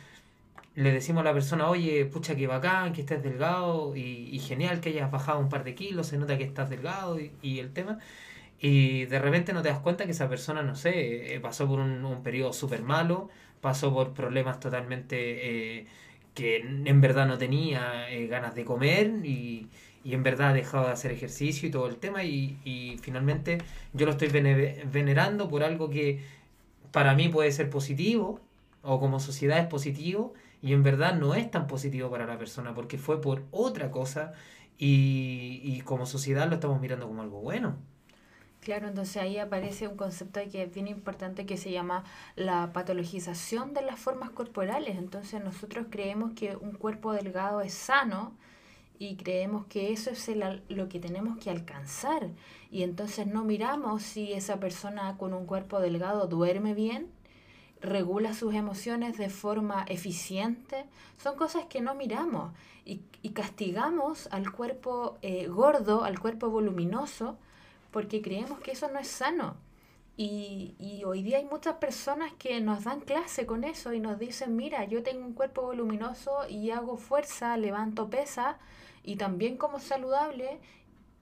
le 0.74 0.92
decimos 0.92 1.22
a 1.22 1.24
la 1.24 1.32
persona, 1.34 1.68
oye, 1.68 2.04
pucha, 2.06 2.36
que 2.36 2.46
bacán, 2.46 2.92
que 2.92 3.00
estés 3.00 3.22
delgado 3.22 3.96
y, 3.96 4.38
genial 4.40 4.80
que 4.80 4.90
hayas 4.90 5.10
bajado 5.10 5.40
un 5.40 5.48
par 5.48 5.64
de 5.64 5.74
kilos, 5.74 6.08
se 6.08 6.18
nota 6.18 6.38
que 6.38 6.44
estás 6.44 6.70
delgado 6.70 7.18
y, 7.20 7.58
el 7.58 7.72
tema. 7.72 7.98
Y 8.60 9.06
de 9.06 9.18
repente 9.20 9.52
no 9.52 9.62
te 9.62 9.68
das 9.68 9.80
cuenta 9.80 10.04
que 10.04 10.12
esa 10.12 10.28
persona, 10.28 10.62
no 10.62 10.74
sé, 10.76 11.34
eh, 11.34 11.40
pasó 11.40 11.68
por 11.68 11.80
un, 11.80 12.04
un 12.04 12.22
periodo 12.22 12.52
súper 12.52 12.82
malo, 12.82 13.28
pasó 13.60 13.92
por 13.92 14.14
problemas 14.14 14.60
totalmente 14.60 15.78
eh, 15.80 15.86
que 16.38 16.58
en 16.58 17.00
verdad 17.00 17.26
no 17.26 17.36
tenía 17.36 18.08
eh, 18.10 18.28
ganas 18.28 18.54
de 18.54 18.64
comer 18.64 19.10
y 19.24 19.68
y 20.04 20.14
en 20.14 20.22
verdad 20.22 20.50
ha 20.50 20.52
dejado 20.52 20.86
de 20.86 20.92
hacer 20.92 21.12
ejercicio 21.12 21.68
y 21.68 21.72
todo 21.72 21.86
el 21.86 21.96
tema 21.96 22.24
y, 22.24 22.58
y 22.64 22.98
finalmente 23.02 23.58
yo 23.92 24.06
lo 24.06 24.12
estoy 24.12 24.28
venerando 24.28 25.48
por 25.48 25.62
algo 25.64 25.90
que 25.90 26.20
para 26.92 27.14
mí 27.14 27.28
puede 27.28 27.52
ser 27.52 27.70
positivo 27.70 28.40
o 28.82 29.00
como 29.00 29.20
sociedad 29.20 29.58
es 29.58 29.66
positivo 29.66 30.34
y 30.62 30.72
en 30.72 30.82
verdad 30.82 31.14
no 31.14 31.34
es 31.34 31.50
tan 31.50 31.66
positivo 31.66 32.10
para 32.10 32.26
la 32.26 32.38
persona 32.38 32.74
porque 32.74 32.98
fue 32.98 33.20
por 33.20 33.44
otra 33.50 33.90
cosa 33.90 34.32
y, 34.78 35.60
y 35.64 35.80
como 35.82 36.06
sociedad 36.06 36.48
lo 36.48 36.54
estamos 36.54 36.80
mirando 36.80 37.06
como 37.06 37.22
algo 37.22 37.40
bueno. 37.40 37.76
Claro, 38.60 38.88
entonces 38.88 39.16
ahí 39.22 39.38
aparece 39.38 39.88
un 39.88 39.96
concepto 39.96 40.40
que 40.50 40.64
es 40.64 40.74
bien 40.74 40.88
importante 40.88 41.46
que 41.46 41.56
se 41.56 41.70
llama 41.70 42.04
la 42.36 42.72
patologización 42.72 43.72
de 43.72 43.82
las 43.82 43.98
formas 43.98 44.30
corporales. 44.30 44.96
Entonces 44.98 45.42
nosotros 45.42 45.86
creemos 45.90 46.32
que 46.34 46.56
un 46.56 46.72
cuerpo 46.72 47.12
delgado 47.12 47.60
es 47.62 47.72
sano, 47.72 48.36
y 48.98 49.16
creemos 49.16 49.66
que 49.66 49.92
eso 49.92 50.10
es 50.10 50.28
lo 50.68 50.88
que 50.88 50.98
tenemos 50.98 51.38
que 51.38 51.50
alcanzar. 51.50 52.28
Y 52.70 52.82
entonces 52.82 53.26
no 53.26 53.44
miramos 53.44 54.02
si 54.02 54.32
esa 54.32 54.58
persona 54.58 55.16
con 55.16 55.32
un 55.32 55.46
cuerpo 55.46 55.80
delgado 55.80 56.26
duerme 56.26 56.74
bien, 56.74 57.10
regula 57.80 58.34
sus 58.34 58.54
emociones 58.54 59.16
de 59.16 59.30
forma 59.30 59.84
eficiente. 59.88 60.84
Son 61.16 61.36
cosas 61.36 61.66
que 61.66 61.80
no 61.80 61.94
miramos 61.94 62.52
y, 62.84 63.00
castigamos 63.30 64.28
al 64.32 64.50
cuerpo 64.50 65.18
eh, 65.22 65.46
gordo, 65.46 66.02
al 66.02 66.18
cuerpo 66.18 66.50
voluminoso, 66.50 67.38
porque 67.92 68.20
creemos 68.20 68.58
que 68.60 68.72
eso 68.72 68.88
no 68.90 68.98
es 68.98 69.08
sano. 69.08 69.56
Y, 70.20 70.74
y, 70.80 71.04
hoy 71.04 71.22
día 71.22 71.38
hay 71.38 71.44
muchas 71.44 71.76
personas 71.76 72.32
que 72.40 72.60
nos 72.60 72.82
dan 72.82 73.00
clase 73.02 73.46
con 73.46 73.62
eso 73.62 73.92
y 73.92 74.00
nos 74.00 74.18
dicen, 74.18 74.56
mira, 74.56 74.84
yo 74.84 75.04
tengo 75.04 75.24
un 75.24 75.32
cuerpo 75.32 75.62
voluminoso 75.62 76.40
y 76.48 76.72
hago 76.72 76.96
fuerza, 76.96 77.56
levanto 77.56 78.10
pesa, 78.10 78.58
y 79.04 79.14
también 79.14 79.56
como 79.56 79.78
saludable 79.78 80.58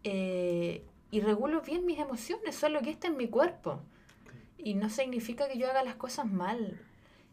eh, 0.02 0.82
y 1.10 1.20
regulo 1.20 1.60
bien 1.60 1.84
mis 1.84 1.98
emociones, 1.98 2.54
solo 2.54 2.80
que 2.80 2.88
está 2.88 3.08
en 3.08 3.18
mi 3.18 3.28
cuerpo. 3.28 3.80
Y 4.56 4.72
no 4.72 4.88
significa 4.88 5.46
que 5.46 5.58
yo 5.58 5.68
haga 5.68 5.84
las 5.84 5.96
cosas 5.96 6.24
mal. 6.24 6.80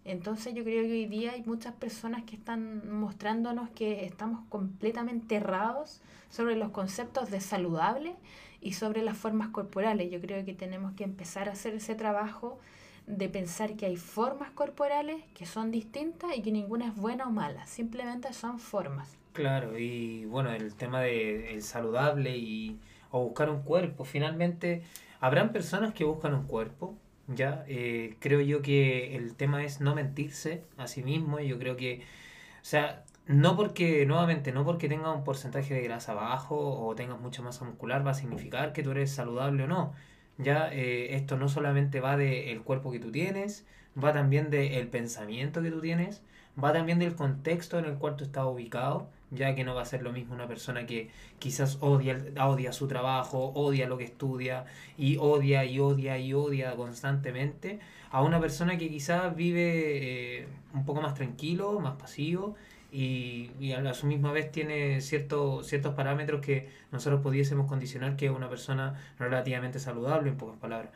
Entonces 0.05 0.53
yo 0.53 0.65
creo 0.65 0.83
que 0.83 0.91
hoy 0.91 1.05
día 1.05 1.31
hay 1.31 1.43
muchas 1.43 1.73
personas 1.75 2.23
que 2.23 2.35
están 2.35 2.91
mostrándonos 2.91 3.69
que 3.69 4.03
estamos 4.05 4.41
completamente 4.49 5.35
errados 5.35 6.01
sobre 6.29 6.57
los 6.57 6.71
conceptos 6.71 7.31
de 7.31 7.39
saludable 7.39 8.17
y 8.63 8.73
sobre 8.73 9.03
las 9.03 9.17
formas 9.17 9.49
corporales. 9.49 10.09
Yo 10.09 10.21
creo 10.21 10.43
que 10.45 10.53
tenemos 10.53 10.93
que 10.93 11.03
empezar 11.03 11.49
a 11.49 11.51
hacer 11.51 11.75
ese 11.75 11.95
trabajo 11.95 12.59
de 13.05 13.27
pensar 13.27 13.75
que 13.75 13.85
hay 13.85 13.97
formas 13.97 14.51
corporales 14.51 15.21
que 15.33 15.45
son 15.45 15.71
distintas 15.71 16.35
y 16.35 16.41
que 16.41 16.51
ninguna 16.51 16.87
es 16.87 16.95
buena 16.95 17.27
o 17.27 17.31
mala, 17.31 17.67
simplemente 17.67 18.31
son 18.31 18.59
formas. 18.59 19.17
Claro, 19.33 19.77
y 19.77 20.25
bueno, 20.25 20.51
el 20.51 20.73
tema 20.75 21.01
de 21.01 21.53
el 21.53 21.63
saludable 21.63 22.37
y 22.37 22.79
o 23.11 23.25
buscar 23.25 23.49
un 23.49 23.61
cuerpo, 23.61 24.05
finalmente 24.05 24.83
habrán 25.19 25.51
personas 25.51 25.93
que 25.93 26.03
buscan 26.03 26.33
un 26.33 26.47
cuerpo, 26.47 26.95
ya 27.27 27.63
eh, 27.67 28.15
creo 28.19 28.41
yo 28.41 28.61
que 28.61 29.15
el 29.15 29.35
tema 29.35 29.63
es 29.63 29.81
no 29.81 29.95
mentirse 29.95 30.63
a 30.77 30.87
sí 30.87 31.03
mismo, 31.03 31.39
yo 31.39 31.59
creo 31.59 31.75
que, 31.75 32.01
o 32.61 32.65
sea, 32.65 33.03
no 33.27 33.55
porque, 33.55 34.05
nuevamente, 34.05 34.51
no 34.51 34.65
porque 34.65 34.89
tengas 34.89 35.15
un 35.15 35.23
porcentaje 35.23 35.73
de 35.73 35.81
grasa 35.81 36.13
bajo 36.13 36.85
o 36.85 36.95
tengas 36.95 37.19
mucha 37.19 37.41
masa 37.41 37.65
muscular 37.65 38.05
va 38.05 38.11
a 38.11 38.13
significar 38.15 38.73
que 38.73 38.83
tú 38.83 38.91
eres 38.91 39.11
saludable 39.11 39.63
o 39.63 39.67
no. 39.67 39.93
Ya 40.37 40.69
eh, 40.73 41.15
esto 41.15 41.37
no 41.37 41.47
solamente 41.49 41.99
va 42.01 42.17
del 42.17 42.61
cuerpo 42.63 42.91
que 42.91 42.99
tú 42.99 43.11
tienes, 43.11 43.65
va 44.01 44.13
también 44.13 44.49
del 44.49 44.87
pensamiento 44.87 45.61
que 45.61 45.71
tú 45.71 45.81
tienes, 45.81 46.23
va 46.61 46.73
también 46.73 46.99
del 46.99 47.15
contexto 47.15 47.79
en 47.79 47.85
el 47.85 47.97
cual 47.97 48.15
tú 48.17 48.23
estás 48.25 48.45
ubicado 48.45 49.09
ya 49.33 49.55
que 49.55 49.63
no 49.63 49.75
va 49.75 49.81
a 49.81 49.85
ser 49.85 50.03
lo 50.03 50.11
mismo 50.11 50.35
una 50.35 50.47
persona 50.47 50.85
que 50.85 51.09
quizás 51.39 51.77
odia, 51.81 52.23
odia 52.39 52.71
su 52.71 52.87
trabajo, 52.87 53.51
odia 53.55 53.87
lo 53.87 53.97
que 53.97 54.03
estudia 54.05 54.65
y 54.97 55.17
odia 55.17 55.65
y 55.65 55.79
odia 55.79 56.17
y 56.17 56.33
odia 56.33 56.75
constantemente, 56.75 57.79
a 58.11 58.21
una 58.21 58.39
persona 58.39 58.77
que 58.77 58.89
quizás 58.89 59.35
vive 59.35 60.41
eh, 60.41 60.47
un 60.73 60.85
poco 60.85 61.01
más 61.01 61.15
tranquilo, 61.15 61.79
más 61.79 61.95
pasivo 61.95 62.55
y, 62.93 63.51
y, 63.59 63.71
a 63.73 63.93
su 63.95 64.05
misma 64.05 64.31
vez 64.31 64.51
tiene 64.51 65.01
cierto, 65.01 65.63
ciertos 65.63 65.95
parámetros 65.95 66.41
que 66.41 66.69
nosotros 66.91 67.21
pudiésemos 67.21 67.67
condicionar 67.67 68.15
que 68.15 68.27
es 68.27 68.31
una 68.31 68.49
persona 68.49 68.93
relativamente 69.17 69.79
saludable, 69.79 70.29
en 70.29 70.37
pocas 70.37 70.59
palabras. 70.59 70.91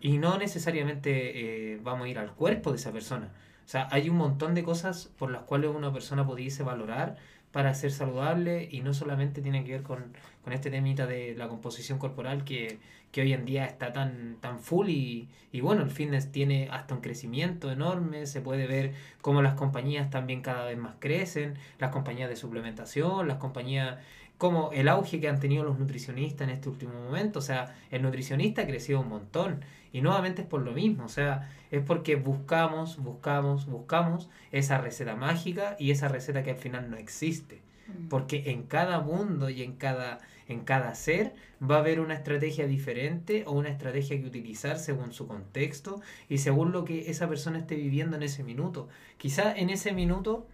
Y 0.00 0.18
no 0.18 0.36
necesariamente 0.38 1.72
eh, 1.74 1.80
vamos 1.82 2.06
a 2.06 2.08
ir 2.08 2.18
al 2.18 2.32
cuerpo 2.32 2.70
de 2.70 2.76
esa 2.76 2.92
persona. 2.92 3.30
O 3.64 3.68
sea, 3.68 3.88
hay 3.90 4.10
un 4.10 4.16
montón 4.16 4.54
de 4.54 4.62
cosas 4.62 5.10
por 5.18 5.30
las 5.30 5.42
cuales 5.42 5.70
una 5.74 5.92
persona 5.92 6.26
pudiese 6.26 6.62
valorar 6.62 7.16
para 7.52 7.74
ser 7.74 7.90
saludable 7.90 8.68
y 8.70 8.80
no 8.80 8.94
solamente 8.94 9.42
tiene 9.42 9.64
que 9.64 9.72
ver 9.72 9.82
con, 9.82 10.12
con 10.44 10.52
este 10.52 10.70
temita 10.70 11.06
de 11.06 11.34
la 11.36 11.48
composición 11.48 11.98
corporal 11.98 12.44
que, 12.44 12.78
que 13.12 13.22
hoy 13.22 13.32
en 13.32 13.44
día 13.44 13.64
está 13.66 13.92
tan, 13.92 14.36
tan 14.40 14.60
full 14.60 14.88
y, 14.88 15.28
y, 15.52 15.60
bueno, 15.60 15.82
el 15.82 15.90
fitness 15.90 16.30
tiene 16.30 16.68
hasta 16.70 16.94
un 16.94 17.00
crecimiento 17.00 17.70
enorme, 17.72 18.26
se 18.26 18.40
puede 18.40 18.66
ver 18.66 18.94
cómo 19.20 19.42
las 19.42 19.54
compañías 19.54 20.10
también 20.10 20.42
cada 20.42 20.64
vez 20.66 20.78
más 20.78 20.94
crecen, 20.98 21.54
las 21.78 21.90
compañías 21.90 22.28
de 22.28 22.36
suplementación, 22.36 23.26
las 23.26 23.38
compañías 23.38 23.98
como 24.38 24.72
el 24.72 24.88
auge 24.88 25.20
que 25.20 25.28
han 25.28 25.38
tenido 25.38 25.64
los 25.64 25.78
nutricionistas 25.78 26.48
en 26.48 26.54
este 26.54 26.70
último 26.70 26.94
momento, 26.94 27.40
o 27.40 27.42
sea, 27.42 27.76
el 27.90 28.00
nutricionista 28.00 28.62
ha 28.62 28.66
crecido 28.66 29.00
un 29.00 29.08
montón 29.08 29.62
y 29.92 30.00
nuevamente 30.02 30.42
es 30.42 30.48
por 30.48 30.62
lo 30.62 30.72
mismo, 30.72 31.04
o 31.04 31.08
sea, 31.08 31.50
es 31.70 31.82
porque 31.82 32.16
buscamos, 32.16 32.96
buscamos, 32.98 33.66
buscamos 33.66 34.28
esa 34.52 34.78
receta 34.78 35.16
mágica 35.16 35.76
y 35.78 35.90
esa 35.90 36.08
receta 36.08 36.42
que 36.42 36.52
al 36.52 36.56
final 36.56 36.90
no 36.90 36.96
existe. 36.96 37.62
Mm. 37.88 38.08
Porque 38.08 38.50
en 38.50 38.64
cada 38.64 39.00
mundo 39.00 39.50
y 39.50 39.62
en 39.62 39.74
cada, 39.74 40.20
en 40.48 40.60
cada 40.60 40.94
ser 40.94 41.34
va 41.62 41.76
a 41.76 41.78
haber 41.80 42.00
una 42.00 42.14
estrategia 42.14 42.66
diferente 42.66 43.44
o 43.46 43.52
una 43.52 43.68
estrategia 43.68 44.20
que 44.20 44.26
utilizar 44.26 44.78
según 44.78 45.12
su 45.12 45.26
contexto 45.26 46.00
y 46.28 46.38
según 46.38 46.72
lo 46.72 46.84
que 46.84 47.10
esa 47.10 47.28
persona 47.28 47.58
esté 47.58 47.74
viviendo 47.74 48.16
en 48.16 48.22
ese 48.22 48.44
minuto. 48.44 48.88
Quizá 49.16 49.56
en 49.56 49.70
ese 49.70 49.92
minuto 49.92 50.46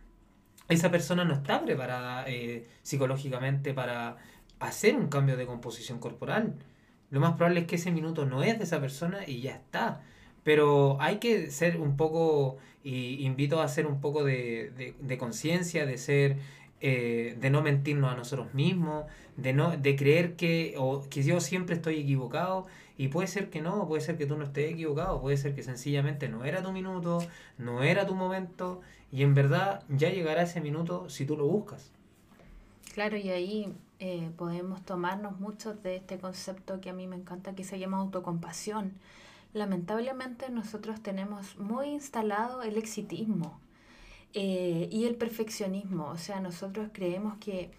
esa 0.68 0.90
persona 0.90 1.24
no 1.24 1.34
está 1.34 1.62
preparada 1.64 2.24
eh, 2.26 2.66
psicológicamente 2.82 3.72
para 3.74 4.16
hacer 4.58 4.96
un 4.96 5.08
cambio 5.08 5.36
de 5.36 5.46
composición 5.46 5.98
corporal 5.98 6.54
lo 7.10 7.20
más 7.20 7.34
probable 7.34 7.60
es 7.60 7.66
que 7.66 7.76
ese 7.76 7.90
minuto 7.90 8.26
no 8.26 8.42
es 8.42 8.58
de 8.58 8.64
esa 8.64 8.80
persona 8.80 9.20
y 9.26 9.40
ya 9.40 9.54
está. 9.54 10.02
Pero 10.42 10.96
hay 11.00 11.18
que 11.18 11.50
ser 11.50 11.80
un 11.80 11.96
poco, 11.96 12.58
y 12.84 13.24
invito 13.24 13.60
a 13.60 13.64
hacer 13.64 13.86
un 13.86 14.00
poco 14.00 14.24
de, 14.24 14.94
de, 15.00 15.18
conciencia, 15.18 15.86
de 15.86 15.98
ser, 15.98 16.36
eh, 16.80 17.36
de 17.40 17.50
no 17.50 17.62
mentirnos 17.62 18.12
a 18.12 18.16
nosotros 18.16 18.54
mismos, 18.54 19.06
de 19.36 19.52
no, 19.52 19.76
de 19.76 19.96
creer 19.96 20.36
que, 20.36 20.74
o, 20.78 21.04
que 21.10 21.22
yo 21.22 21.40
siempre 21.40 21.74
estoy 21.74 21.98
equivocado, 21.98 22.66
y 22.96 23.08
puede 23.08 23.26
ser 23.28 23.50
que 23.50 23.60
no, 23.60 23.86
puede 23.88 24.02
ser 24.02 24.16
que 24.16 24.26
tú 24.26 24.36
no 24.36 24.44
estés 24.44 24.72
equivocado, 24.72 25.20
puede 25.20 25.36
ser 25.36 25.54
que 25.54 25.62
sencillamente 25.62 26.28
no 26.28 26.44
era 26.44 26.62
tu 26.62 26.72
minuto, 26.72 27.18
no 27.58 27.82
era 27.82 28.06
tu 28.06 28.14
momento, 28.14 28.80
y 29.10 29.22
en 29.22 29.34
verdad 29.34 29.82
ya 29.88 30.10
llegará 30.10 30.42
ese 30.42 30.60
minuto 30.60 31.08
si 31.10 31.26
tú 31.26 31.36
lo 31.36 31.46
buscas. 31.46 31.90
Claro, 32.94 33.16
y 33.16 33.28
ahí 33.30 33.74
eh, 33.98 34.30
podemos 34.36 34.84
tomarnos 34.84 35.40
mucho 35.40 35.74
de 35.74 35.96
este 35.96 36.18
concepto 36.18 36.80
que 36.80 36.90
a 36.90 36.92
mí 36.92 37.06
me 37.06 37.16
encanta, 37.16 37.54
que 37.54 37.64
se 37.64 37.78
llama 37.78 37.98
autocompasión. 37.98 38.92
Lamentablemente 39.54 40.50
nosotros 40.50 41.02
tenemos 41.02 41.56
muy 41.58 41.88
instalado 41.88 42.62
el 42.62 42.76
exitismo 42.76 43.58
eh, 44.34 44.88
y 44.92 45.06
el 45.06 45.14
perfeccionismo. 45.14 46.08
O 46.08 46.18
sea, 46.18 46.40
nosotros 46.40 46.90
creemos 46.92 47.38
que 47.38 47.70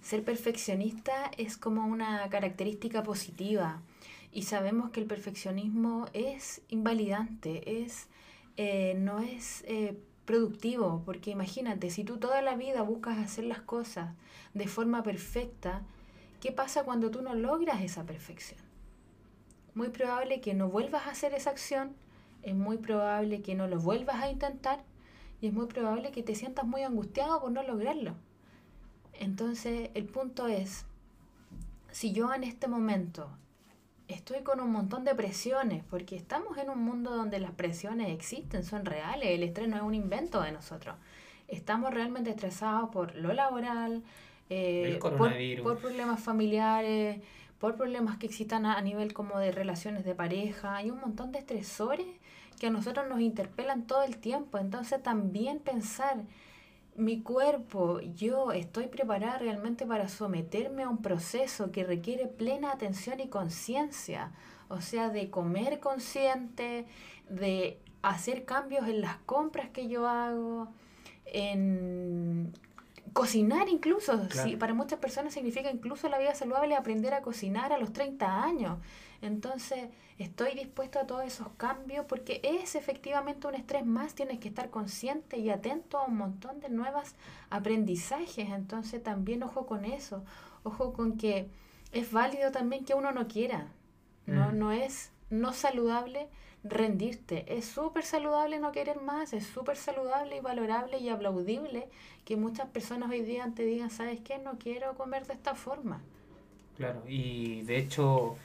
ser 0.00 0.24
perfeccionista 0.24 1.30
es 1.36 1.58
como 1.58 1.84
una 1.84 2.26
característica 2.30 3.02
positiva 3.02 3.82
y 4.32 4.42
sabemos 4.42 4.90
que 4.90 5.00
el 5.00 5.06
perfeccionismo 5.06 6.06
es 6.14 6.62
invalidante, 6.70 7.82
es, 7.82 8.06
eh, 8.56 8.94
no 8.98 9.20
es 9.20 9.64
productivo, 10.26 11.02
porque 11.06 11.30
imagínate, 11.30 11.88
si 11.90 12.04
tú 12.04 12.18
toda 12.18 12.42
la 12.42 12.56
vida 12.56 12.82
buscas 12.82 13.18
hacer 13.18 13.44
las 13.44 13.60
cosas 13.60 14.10
de 14.52 14.66
forma 14.66 15.02
perfecta, 15.02 15.82
¿qué 16.40 16.52
pasa 16.52 16.84
cuando 16.84 17.10
tú 17.10 17.22
no 17.22 17.34
logras 17.34 17.80
esa 17.80 18.04
perfección? 18.04 18.60
Muy 19.74 19.88
probable 19.88 20.40
que 20.40 20.52
no 20.52 20.68
vuelvas 20.68 21.06
a 21.06 21.12
hacer 21.12 21.32
esa 21.32 21.50
acción, 21.50 21.94
es 22.42 22.54
muy 22.54 22.76
probable 22.78 23.40
que 23.40 23.54
no 23.54 23.66
lo 23.66 23.78
vuelvas 23.78 24.22
a 24.22 24.30
intentar 24.30 24.84
y 25.40 25.48
es 25.48 25.52
muy 25.52 25.66
probable 25.66 26.12
que 26.12 26.22
te 26.22 26.34
sientas 26.34 26.66
muy 26.66 26.82
angustiado 26.82 27.40
por 27.40 27.52
no 27.52 27.62
lograrlo. 27.62 28.14
Entonces, 29.12 29.90
el 29.94 30.04
punto 30.06 30.46
es, 30.46 30.84
si 31.90 32.12
yo 32.12 32.32
en 32.34 32.44
este 32.44 32.68
momento 32.68 33.30
estoy 34.08 34.42
con 34.42 34.60
un 34.60 34.70
montón 34.70 35.04
de 35.04 35.14
presiones, 35.14 35.82
porque 35.90 36.16
estamos 36.16 36.58
en 36.58 36.70
un 36.70 36.82
mundo 36.82 37.10
donde 37.14 37.38
las 37.38 37.52
presiones 37.52 38.10
existen, 38.10 38.64
son 38.64 38.84
reales, 38.84 39.28
el 39.28 39.42
estrés 39.42 39.68
no 39.68 39.76
es 39.76 39.82
un 39.82 39.94
invento 39.94 40.40
de 40.42 40.52
nosotros. 40.52 40.96
Estamos 41.48 41.92
realmente 41.92 42.30
estresados 42.30 42.90
por 42.90 43.14
lo 43.14 43.32
laboral, 43.32 44.02
eh, 44.50 44.98
por, 45.00 45.16
por, 45.16 45.78
problemas 45.78 46.22
familiares, 46.22 47.20
por 47.58 47.76
problemas 47.76 48.18
que 48.18 48.26
existan 48.26 48.66
a, 48.66 48.80
nivel 48.80 49.12
como 49.12 49.38
de 49.38 49.52
relaciones 49.52 50.04
de 50.04 50.14
pareja. 50.14 50.76
Hay 50.76 50.90
un 50.90 51.00
montón 51.00 51.32
de 51.32 51.38
estresores 51.38 52.06
que 52.60 52.68
a 52.68 52.70
nosotros 52.70 53.08
nos 53.08 53.20
interpelan 53.20 53.86
todo 53.86 54.02
el 54.02 54.18
tiempo. 54.18 54.58
Entonces 54.58 55.02
también 55.02 55.58
pensar, 55.58 56.22
mi 56.96 57.22
cuerpo, 57.22 58.00
yo 58.00 58.52
estoy 58.52 58.86
preparada 58.88 59.38
realmente 59.38 59.86
para 59.86 60.08
someterme 60.08 60.82
a 60.82 60.88
un 60.88 61.02
proceso 61.02 61.70
que 61.70 61.84
requiere 61.84 62.26
plena 62.26 62.72
atención 62.72 63.20
y 63.20 63.28
conciencia. 63.28 64.32
O 64.68 64.80
sea, 64.80 65.10
de 65.10 65.30
comer 65.30 65.80
consciente, 65.80 66.86
de 67.28 67.78
hacer 68.02 68.44
cambios 68.44 68.88
en 68.88 69.00
las 69.00 69.16
compras 69.18 69.68
que 69.70 69.88
yo 69.88 70.08
hago, 70.08 70.68
en 71.26 72.52
Cocinar 73.16 73.70
incluso, 73.70 74.28
para 74.58 74.74
muchas 74.74 74.98
personas 74.98 75.32
significa 75.32 75.70
incluso 75.70 76.06
la 76.10 76.18
vida 76.18 76.34
saludable 76.34 76.76
aprender 76.76 77.14
a 77.14 77.22
cocinar 77.22 77.72
a 77.72 77.78
los 77.78 77.94
30 77.94 78.44
años. 78.44 78.78
Entonces, 79.22 79.88
estoy 80.18 80.54
dispuesto 80.54 80.98
a 80.98 81.06
todos 81.06 81.24
esos 81.24 81.48
cambios 81.56 82.04
porque 82.04 82.42
es 82.44 82.74
efectivamente 82.74 83.46
un 83.46 83.54
estrés 83.54 83.86
más, 83.86 84.14
tienes 84.14 84.38
que 84.38 84.48
estar 84.48 84.68
consciente 84.68 85.38
y 85.38 85.48
atento 85.48 85.96
a 85.96 86.04
un 86.04 86.18
montón 86.18 86.60
de 86.60 86.68
nuevos 86.68 87.14
aprendizajes. 87.48 88.50
Entonces, 88.50 89.02
también 89.02 89.42
ojo 89.42 89.64
con 89.64 89.86
eso, 89.86 90.22
ojo 90.62 90.92
con 90.92 91.16
que 91.16 91.48
es 91.92 92.12
válido 92.12 92.50
también 92.52 92.84
que 92.84 92.92
uno 92.92 93.12
no 93.12 93.28
quiera. 93.28 93.68
No, 94.26 94.50
mm. 94.52 94.58
no 94.58 94.72
es 94.72 95.10
no 95.30 95.54
saludable 95.54 96.28
rendirte. 96.68 97.44
Es 97.48 97.66
súper 97.66 98.04
saludable 98.04 98.58
no 98.58 98.72
querer 98.72 99.00
más, 99.00 99.32
es 99.32 99.46
súper 99.46 99.76
saludable 99.76 100.36
y 100.36 100.40
valorable 100.40 100.98
y 100.98 101.08
aplaudible 101.08 101.88
que 102.24 102.36
muchas 102.36 102.68
personas 102.68 103.10
hoy 103.10 103.22
día 103.22 103.50
te 103.54 103.64
digan, 103.64 103.90
¿sabes 103.90 104.20
qué? 104.20 104.38
No 104.38 104.58
quiero 104.58 104.94
comer 104.94 105.26
de 105.26 105.34
esta 105.34 105.54
forma. 105.54 106.00
Claro, 106.76 107.02
y 107.06 107.62
de 107.62 107.78
hecho 107.78 108.36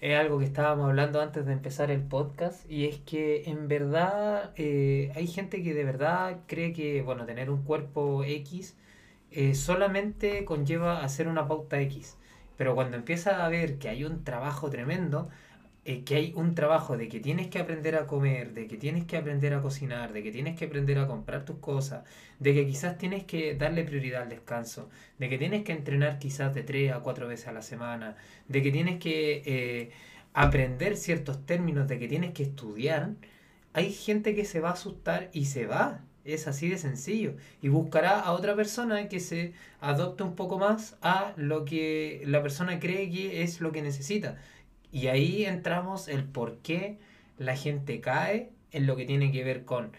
es 0.00 0.16
algo 0.18 0.38
que 0.38 0.44
estábamos 0.44 0.88
hablando 0.88 1.20
antes 1.20 1.44
de 1.46 1.52
empezar 1.52 1.90
el 1.90 2.02
podcast 2.02 2.70
y 2.70 2.86
es 2.86 2.98
que 2.98 3.44
en 3.50 3.68
verdad 3.68 4.52
eh, 4.56 5.12
hay 5.14 5.26
gente 5.26 5.62
que 5.62 5.74
de 5.74 5.84
verdad 5.84 6.38
cree 6.46 6.72
que, 6.72 7.02
bueno, 7.02 7.26
tener 7.26 7.50
un 7.50 7.62
cuerpo 7.62 8.24
X 8.24 8.76
eh, 9.30 9.54
solamente 9.54 10.44
conlleva 10.44 11.02
hacer 11.02 11.28
una 11.28 11.48
pauta 11.48 11.80
X. 11.80 12.16
Pero 12.56 12.74
cuando 12.74 12.96
empieza 12.96 13.44
a 13.44 13.48
ver 13.48 13.78
que 13.78 13.88
hay 13.88 14.04
un 14.04 14.24
trabajo 14.24 14.70
tremendo, 14.70 15.28
que 16.04 16.16
hay 16.16 16.32
un 16.36 16.54
trabajo 16.54 16.96
de 16.96 17.08
que 17.08 17.20
tienes 17.20 17.48
que 17.48 17.58
aprender 17.58 17.96
a 17.96 18.06
comer, 18.06 18.52
de 18.52 18.66
que 18.66 18.76
tienes 18.76 19.04
que 19.04 19.16
aprender 19.16 19.54
a 19.54 19.62
cocinar, 19.62 20.12
de 20.12 20.22
que 20.22 20.30
tienes 20.30 20.56
que 20.56 20.66
aprender 20.66 20.98
a 20.98 21.06
comprar 21.06 21.44
tus 21.44 21.58
cosas, 21.58 22.04
de 22.38 22.54
que 22.54 22.66
quizás 22.66 22.98
tienes 22.98 23.24
que 23.24 23.54
darle 23.54 23.84
prioridad 23.84 24.22
al 24.22 24.28
descanso, 24.28 24.90
de 25.18 25.28
que 25.28 25.38
tienes 25.38 25.64
que 25.64 25.72
entrenar 25.72 26.18
quizás 26.18 26.54
de 26.54 26.62
tres 26.62 26.92
a 26.92 27.00
cuatro 27.00 27.26
veces 27.26 27.48
a 27.48 27.52
la 27.52 27.62
semana, 27.62 28.16
de 28.48 28.62
que 28.62 28.70
tienes 28.70 28.98
que 28.98 29.42
eh, 29.46 29.90
aprender 30.34 30.96
ciertos 30.96 31.44
términos, 31.46 31.88
de 31.88 31.98
que 31.98 32.06
tienes 32.08 32.32
que 32.32 32.42
estudiar, 32.42 33.14
hay 33.72 33.92
gente 33.92 34.34
que 34.34 34.44
se 34.44 34.60
va 34.60 34.70
a 34.70 34.72
asustar 34.72 35.30
y 35.32 35.46
se 35.46 35.66
va. 35.66 36.04
Es 36.24 36.46
así 36.46 36.68
de 36.68 36.76
sencillo. 36.76 37.36
Y 37.62 37.68
buscará 37.68 38.20
a 38.20 38.32
otra 38.32 38.54
persona 38.54 39.08
que 39.08 39.20
se 39.20 39.54
adopte 39.80 40.22
un 40.22 40.34
poco 40.34 40.58
más 40.58 40.96
a 41.00 41.32
lo 41.36 41.64
que 41.64 42.22
la 42.26 42.42
persona 42.42 42.78
cree 42.80 43.10
que 43.10 43.42
es 43.42 43.60
lo 43.60 43.72
que 43.72 43.80
necesita. 43.80 44.36
Y 44.92 45.08
ahí 45.08 45.44
entramos 45.44 46.08
el 46.08 46.24
por 46.24 46.58
qué 46.58 46.98
la 47.38 47.56
gente 47.56 48.00
cae 48.00 48.50
en 48.72 48.86
lo 48.86 48.96
que 48.96 49.04
tiene 49.04 49.32
que 49.32 49.44
ver 49.44 49.64
con 49.64 49.92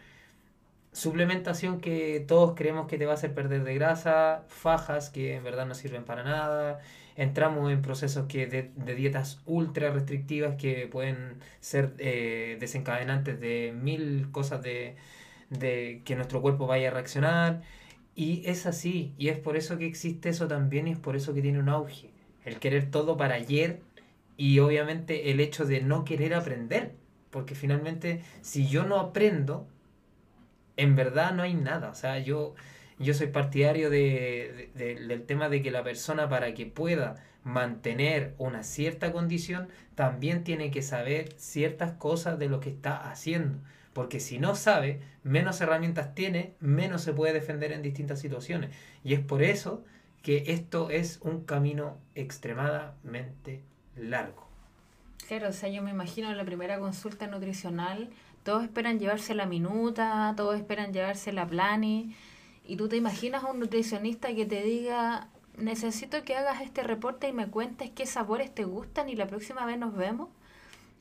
suplementación 0.92 1.80
que 1.80 2.24
todos 2.28 2.56
creemos 2.56 2.88
que 2.88 2.98
te 2.98 3.06
va 3.06 3.14
a 3.14 3.16
hacer 3.16 3.34
perder 3.34 3.64
de 3.64 3.76
grasa, 3.76 4.44
fajas 4.48 5.10
que 5.10 5.36
en 5.36 5.44
verdad 5.44 5.66
no 5.66 5.76
sirven 5.76 6.04
para 6.04 6.24
nada, 6.24 6.80
entramos 7.16 7.72
en 7.72 7.82
procesos 7.82 8.28
que 8.28 8.48
de, 8.48 8.96
dietas 8.96 9.42
ultra 9.46 9.92
restrictivas 9.92 10.56
que 10.56 10.88
pueden 10.88 11.38
ser 11.60 11.94
eh, 12.00 12.58
desencadenantes 12.60 13.40
de 13.40 13.74
mil 13.80 14.32
cosas 14.32 14.64
de, 14.64 14.96
de 15.50 16.02
que 16.06 16.16
nuestro 16.16 16.42
cuerpo 16.42 16.68
vaya 16.68 16.90
a 16.90 16.92
reaccionar. 16.92 17.62
Y 18.16 18.42
es 18.46 18.66
así, 18.66 19.14
y 19.18 19.30
es 19.30 19.38
por 19.38 19.56
eso 19.56 19.78
que 19.78 19.86
existe 19.86 20.30
eso 20.30 20.48
también 20.48 20.88
y 20.88 20.92
es 20.92 21.00
por 21.00 21.16
eso 21.16 21.34
que 21.34 21.42
tiene 21.42 21.60
un 21.60 21.70
auge. 21.70 22.12
El 22.44 22.60
querer 22.60 22.90
todo 22.92 23.16
para 23.18 23.36
ayer 23.36 23.82
y 24.40 24.60
obviamente 24.60 25.32
el 25.32 25.40
hecho 25.40 25.66
de 25.66 25.82
no 25.82 26.06
querer 26.06 26.34
aprender, 26.34 26.96
porque 27.30 27.56
finalmente 27.56 28.24
si 28.42 28.68
yo 28.68 28.86
no 28.86 29.00
aprendo, 29.00 29.68
en 30.78 30.96
verdad 30.96 31.34
no 31.34 31.44
hay 31.44 31.54
nada. 31.54 31.90
O 31.90 31.96
sea, 31.96 32.20
yo 32.20 32.56
Yo 33.00 33.14
soy 33.16 33.28
partidario 33.30 33.90
de, 33.90 34.72
del 34.76 35.26
tema 35.26 35.50
de 35.50 35.62
que 35.64 35.72
la 35.72 35.84
persona 35.84 36.30
para 36.30 36.54
que 36.54 36.68
pueda 36.68 37.16
mantener 37.44 38.36
una 38.38 38.64
cierta 38.64 39.12
condición, 39.14 39.70
también 39.96 40.44
tiene 40.44 40.72
que 40.72 40.82
saber 40.84 41.34
ciertas 41.38 41.94
cosas 41.94 42.40
de 42.40 42.50
lo 42.50 42.60
que 42.62 42.70
está 42.70 43.10
haciendo. 43.12 43.60
Porque 43.94 44.20
si 44.20 44.40
no 44.40 44.56
sabe, 44.56 45.02
menos 45.24 45.62
herramientas 45.62 46.14
tiene, 46.16 46.56
menos 46.60 47.02
se 47.04 47.14
puede 47.14 47.34
defender 47.34 47.72
en 47.72 47.82
distintas 47.82 48.20
situaciones. 48.22 48.72
Y 49.04 49.14
es 49.16 49.22
por 49.22 49.44
eso 49.44 49.84
que 50.22 50.44
esto 50.48 50.90
es 50.92 51.20
un 51.24 51.46
camino 51.46 51.98
extremadamente 52.16 53.64
largo. 54.00 54.48
Claro, 55.28 55.50
o 55.50 55.54
sea, 55.54 55.70
yo 55.70 55.84
me 55.84 55.92
imagino 55.92 56.34
la 56.34 56.44
primera 56.44 56.80
consulta 56.80 57.28
nutricional, 57.28 58.10
todos 58.44 58.64
esperan 58.64 59.00
llevarse 59.00 59.36
la 59.36 59.46
minuta, 59.46 60.34
todos 60.36 60.56
esperan 60.56 60.92
llevarse 60.92 61.32
la 61.32 61.46
plani, 61.46 62.16
y 62.66 62.78
tú 62.78 62.88
te 62.88 62.98
imaginas 62.98 63.44
a 63.44 63.52
un 63.52 63.60
nutricionista 63.60 64.34
que 64.34 64.46
te 64.46 64.64
diga, 64.64 65.28
necesito 65.58 66.24
que 66.24 66.36
hagas 66.36 66.62
este 66.62 66.84
reporte 66.84 67.28
y 67.28 67.34
me 67.34 67.48
cuentes 67.48 67.90
qué 67.92 68.06
sabores 68.06 68.54
te 68.54 68.64
gustan 68.64 69.10
y 69.10 69.16
la 69.16 69.28
próxima 69.28 69.66
vez 69.66 69.78
nos 69.78 69.96
vemos. 69.96 70.30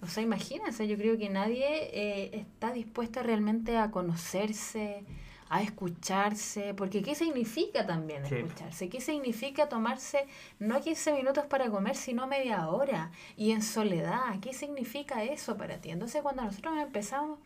O 0.00 0.06
sea, 0.06 0.22
imagínense, 0.22 0.87
yo 0.87 0.96
creo 0.96 1.18
que 1.18 1.28
nadie 1.28 1.66
eh, 1.92 2.30
está 2.38 2.72
dispuesto 2.72 3.22
realmente 3.22 3.76
a 3.76 3.90
conocerse, 3.90 5.04
a 5.48 5.62
escucharse, 5.62 6.74
porque 6.74 7.02
¿qué 7.02 7.14
significa 7.14 7.87
también 7.87 8.24
escucharse? 8.24 8.88
¿Qué 8.88 9.00
significa 9.00 9.68
tomarse 9.68 10.26
no 10.58 10.80
15 10.80 11.12
minutos 11.12 11.46
para 11.46 11.70
comer, 11.70 11.96
sino 11.96 12.26
media 12.26 12.68
hora 12.68 13.11
y 13.37 13.52
en 13.52 13.62
soledad? 13.62 14.40
¿Qué 14.40 14.52
significa 14.52 15.24
eso 15.24 15.56
para 15.56 15.80
ti? 15.80 15.90
Entonces, 15.90 16.22
cuando 16.22 16.42
nosotros 16.42 16.74
empezamos 16.78 17.38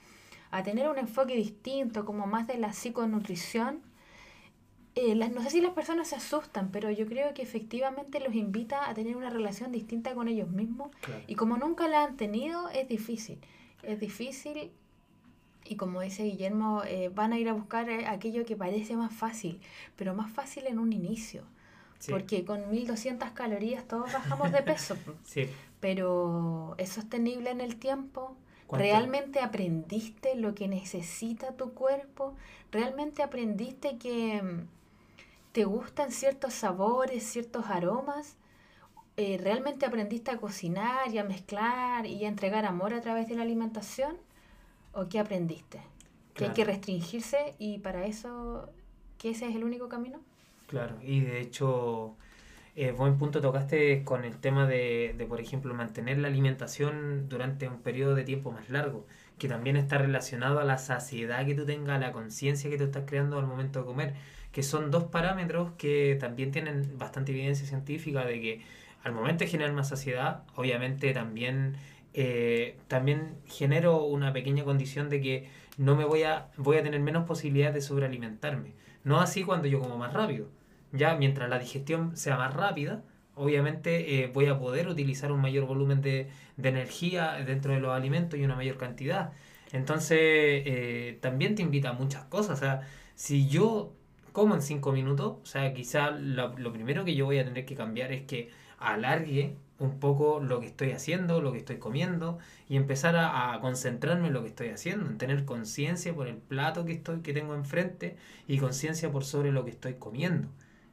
a 0.51 0.63
tener 0.63 0.89
un 0.89 0.99
enfoque 0.99 1.37
distinto, 1.37 2.05
como 2.05 2.27
más 2.27 2.47
de 2.47 2.59
la 2.59 2.73
psiconutrición, 2.73 3.81
eh, 4.95 5.15
las, 5.15 5.31
no 5.31 5.43
sé 5.43 5.51
si 5.51 5.61
las 5.61 5.73
personas 5.73 6.09
se 6.09 6.17
asustan, 6.17 6.71
pero 6.71 6.91
yo 6.91 7.07
creo 7.07 7.33
que 7.33 7.43
efectivamente 7.43 8.21
los 8.21 8.35
invita 8.35 8.89
a 8.91 8.95
tener 8.95 9.17
una 9.17 9.31
relación 9.31 9.73
distinta 9.73 10.15
con 10.15 10.29
ellos 10.29 10.51
mismos. 10.51 10.91
Y 11.27 11.37
como 11.37 11.57
nunca 11.57 11.89
la 11.89 12.05
han 12.05 12.17
tenido, 12.17 12.69
es 12.69 12.89
difícil. 12.89 13.39
Es 13.83 13.99
difícil 14.01 14.73
y 15.65 15.77
como 15.77 16.01
dice 16.01 16.25
Guillermo, 16.25 16.83
eh, 16.85 17.11
van 17.15 17.33
a 17.33 17.39
ir 17.39 17.49
a 17.49 17.53
buscar 17.53 17.89
eh, 17.89 18.07
aquello 18.07 18.45
que 18.45 18.57
parece 18.57 18.97
más 18.97 19.13
fácil, 19.13 19.61
pero 19.97 20.15
más 20.15 20.33
fácil 20.33 20.67
en 20.67 20.79
un 20.79 20.93
inicio. 20.93 21.45
Porque 22.11 22.45
con 22.45 22.69
1200 22.69 23.31
calorías 23.31 23.87
todos 23.87 24.13
bajamos 24.13 24.51
de 24.51 24.63
peso. 24.63 24.97
sí. 25.25 25.49
Pero 25.79 26.75
es 26.79 26.89
sostenible 26.89 27.51
en 27.51 27.61
el 27.61 27.77
tiempo. 27.77 28.37
¿Realmente 28.71 29.41
aprendiste 29.41 30.35
lo 30.35 30.55
que 30.55 30.67
necesita 30.67 31.53
tu 31.53 31.75
cuerpo? 31.75 32.35
¿Realmente 32.71 33.23
aprendiste 33.23 33.99
que 33.99 34.43
mm, 34.43 34.67
te 35.53 35.65
gustan 35.65 36.11
ciertos 36.11 36.55
sabores, 36.55 37.23
ciertos 37.23 37.67
aromas? 37.67 38.37
Eh, 39.19 39.39
¿Realmente 39.39 39.85
aprendiste 39.85 40.31
a 40.31 40.39
cocinar 40.39 41.13
y 41.13 41.19
a 41.19 41.25
mezclar 41.25 42.07
y 42.07 42.25
a 42.25 42.29
entregar 42.29 42.65
amor 42.65 42.95
a 42.95 43.03
través 43.03 43.29
de 43.29 43.37
la 43.37 43.43
alimentación? 43.43 44.17
¿O 44.93 45.09
qué 45.09 45.19
aprendiste? 45.19 45.81
Que 46.35 46.47
hay 46.47 46.51
que 46.53 46.65
restringirse 46.65 47.55
y 47.59 47.79
para 47.79 48.07
eso, 48.07 48.71
que 49.19 49.31
ese 49.31 49.49
es 49.49 49.57
el 49.57 49.65
único 49.65 49.89
camino. 49.89 50.21
Claro, 50.69 50.97
y 51.03 51.21
de 51.21 51.41
hecho, 51.41 52.17
eh, 52.75 52.93
buen 52.93 53.19
punto 53.19 53.41
tocaste 53.41 54.05
con 54.05 54.25
el 54.25 54.39
tema 54.39 54.67
de, 54.67 55.15
de, 55.17 55.27
por 55.27 55.41
ejemplo, 55.41 55.75
mantener 55.75 56.19
la 56.19 56.29
alimentación 56.29 57.29
durante 57.29 57.69
un 57.69 57.81
periodo 57.83 58.15
de 58.15 58.25
tiempo 58.25 58.51
más 58.51 58.71
largo, 58.71 59.07
que 59.39 59.49
también 59.49 59.77
está 59.77 59.99
relacionado 59.99 60.61
a 60.61 60.65
la 60.65 60.79
saciedad 60.79 61.45
que 61.45 61.55
tú 61.55 61.67
tengas, 61.67 61.97
a 61.97 61.99
la 61.99 62.13
conciencia 62.13 62.71
que 62.71 62.79
tú 62.79 62.85
estás 62.85 63.05
creando 63.07 63.39
al 63.39 63.47
momento 63.47 63.81
de 63.81 63.85
comer, 63.85 64.15
que 64.53 64.63
son 64.63 64.91
dos 64.91 65.05
parámetros 65.05 65.73
que 65.79 66.17
también 66.21 66.51
tienen 66.51 66.99
bastante 66.99 67.33
evidencia 67.33 67.67
científica 67.67 68.25
de 68.25 68.41
que 68.41 68.63
al 69.03 69.13
momento 69.13 69.45
de 69.45 69.51
generar 69.51 69.73
más 69.73 69.89
saciedad, 69.89 70.45
obviamente 70.55 71.13
también 71.13 71.77
eh, 72.15 72.77
también 72.89 73.37
genero 73.47 74.05
una 74.05 74.33
pequeña 74.33 74.65
condición 74.65 75.09
de 75.09 75.21
que 75.21 75.49
no 75.79 75.97
me 75.97 76.05
voy 76.05 76.25
a, 76.25 76.51
voy 76.57 76.77
a 76.77 76.83
tener 76.83 77.01
menos 77.01 77.27
posibilidades 77.27 77.75
de 77.75 77.81
sobrealimentarme. 77.81 78.75
No 79.05 79.21
así 79.21 79.45
cuando 79.45 79.69
yo 79.69 79.81
como 79.81 79.97
más 79.99 80.13
rápido. 80.13 80.49
Ya 80.93 81.17
mientras 81.17 81.49
la 81.49 81.59
digestión 81.59 82.17
sea 82.17 82.37
más 82.37 82.55
rápida, 82.55 83.03
obviamente 83.35 84.23
eh, 84.23 84.31
voy 84.33 84.47
a 84.47 84.59
poder 84.59 84.89
utilizar 84.89 85.33
un 85.33 85.41
mayor 85.41 85.67
volumen 85.67 86.03
de, 86.03 86.29
de, 86.57 86.69
energía 86.69 87.33
dentro 87.47 87.73
de 87.73 87.81
los 87.81 87.93
alimentos 87.93 88.39
y 88.39 88.45
una 88.45 88.57
mayor 88.57 88.77
cantidad. 88.77 89.33
Entonces, 89.73 90.19
eh, 90.21 91.19
también 91.23 91.55
te 91.55 91.63
invita 91.63 91.91
a 91.91 91.93
muchas 91.95 92.25
cosas. 92.25 92.59
O 92.59 92.61
sea, 92.61 92.83
si 93.15 93.49
yo 93.49 93.95
como 94.33 94.55
en 94.55 94.63
5 94.63 94.93
minutos, 94.93 95.39
o 95.43 95.47
sea, 95.47 96.11
lo 96.11 96.73
primero 96.73 97.05
que 97.05 97.15
yo 97.15 97.27
voy 97.27 97.39
a 97.39 97.45
tener 97.45 97.65
que 97.65 97.75
cambiar 97.75 98.13
es 98.13 98.23
que 98.23 98.51
alargue 98.79 99.57
un 99.85 99.99
poco 100.01 100.41
lo 100.41 100.61
que 100.61 100.67
estoy 100.67 100.93
haciendo, 100.93 101.41
lo 101.41 101.53
que 101.53 101.59
estoy 101.59 101.79
comiendo 101.79 102.39
y 102.69 102.77
empezar 102.77 103.17
a, 103.17 103.59
concentrarme 103.61 104.29
en 104.29 104.35
lo 104.35 104.43
que 104.43 104.49
estoy 104.49 104.69
haciendo, 104.69 105.07
en 105.07 105.19
tener 105.19 105.45
conciencia 105.45 106.15
por 106.15 106.29
el 106.29 106.37
plato 106.37 106.85
que 106.85 106.93
estoy 106.93 107.21
que 107.21 107.33
tengo 107.33 107.55
enfrente 107.55 108.17
y 108.49 108.59
conciencia 108.59 109.11
por 109.11 109.25
sobre 109.25 109.53
lo 109.53 109.65
que 109.65 109.71
estoy 109.71 109.95
comiendo, 109.95 110.49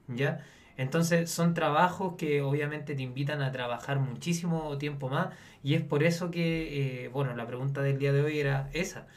¿ya? 0.07 0.45
Entonces 0.77 1.29
son 1.29 1.53
trabajos 1.53 2.15
que 2.17 2.41
obviamente 2.41 2.95
te 2.95 3.01
invitan 3.01 3.41
a 3.41 3.51
trabajar 3.51 3.99
muchísimo 3.99 4.77
tiempo 4.77 5.09
más 5.09 5.29
y 5.61 5.73
es 5.73 5.81
por 5.81 6.03
eso 6.03 6.31
que, 6.31 7.05
eh, 7.05 7.09
bueno, 7.09 7.35
la 7.35 7.45
pregunta 7.45 7.81
del 7.81 7.99
día 7.99 8.13
de 8.13 8.21
hoy 8.21 8.39
era 8.39 8.69
esa, 8.73 9.07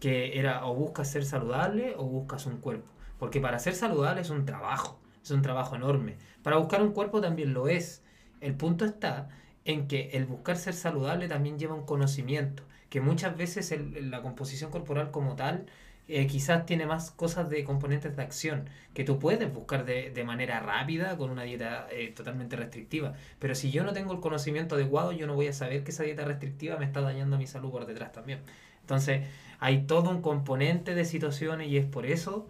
que 0.00 0.38
era 0.38 0.66
o 0.66 0.74
buscas 0.74 1.10
ser 1.10 1.24
saludable 1.24 1.94
o 1.96 2.04
buscas 2.04 2.46
un 2.46 2.58
cuerpo, 2.58 2.88
porque 3.18 3.40
para 3.40 3.58
ser 3.58 3.74
saludable 3.74 4.20
es 4.22 4.30
un 4.30 4.44
trabajo, 4.44 5.00
es 5.22 5.30
un 5.30 5.42
trabajo 5.42 5.76
enorme, 5.76 6.16
para 6.42 6.56
buscar 6.56 6.82
un 6.82 6.92
cuerpo 6.92 7.20
también 7.20 7.54
lo 7.54 7.68
es, 7.68 8.03
el 8.44 8.54
punto 8.54 8.84
está 8.84 9.28
en 9.64 9.88
que 9.88 10.10
el 10.12 10.26
buscar 10.26 10.56
ser 10.56 10.74
saludable 10.74 11.28
también 11.28 11.58
lleva 11.58 11.74
un 11.74 11.86
conocimiento, 11.86 12.62
que 12.90 13.00
muchas 13.00 13.36
veces 13.36 13.74
la 14.02 14.22
composición 14.22 14.70
corporal 14.70 15.10
como 15.10 15.36
tal 15.36 15.66
eh, 16.06 16.26
quizás 16.26 16.66
tiene 16.66 16.84
más 16.84 17.10
cosas 17.10 17.48
de 17.48 17.64
componentes 17.64 18.14
de 18.14 18.22
acción 18.22 18.68
que 18.92 19.04
tú 19.04 19.18
puedes 19.18 19.52
buscar 19.52 19.86
de, 19.86 20.24
manera 20.24 20.60
rápida 20.60 21.16
con 21.16 21.30
una 21.30 21.44
dieta 21.44 21.88
eh, 21.90 22.12
totalmente 22.14 22.56
restrictiva. 22.56 23.14
Pero 23.38 23.54
si 23.54 23.70
yo 23.70 23.84
no 23.84 23.92
tengo 23.94 24.12
el 24.12 24.20
conocimiento 24.20 24.74
adecuado, 24.74 25.12
yo 25.12 25.26
no 25.26 25.34
voy 25.34 25.48
a 25.48 25.52
saber 25.54 25.82
que 25.82 25.90
esa 25.92 26.02
dieta 26.04 26.24
restrictiva 26.24 26.76
me 26.76 26.84
está 26.84 27.00
dañando 27.00 27.38
mi 27.38 27.46
salud 27.46 27.70
por 27.70 27.86
detrás 27.86 28.12
también. 28.12 28.40
Entonces, 28.82 29.26
hay 29.60 29.86
todo 29.86 30.10
un 30.10 30.20
componente 30.20 30.94
de 30.94 31.06
situaciones 31.06 31.68
y 31.68 31.78
es 31.78 31.86
por 31.86 32.04
eso 32.04 32.46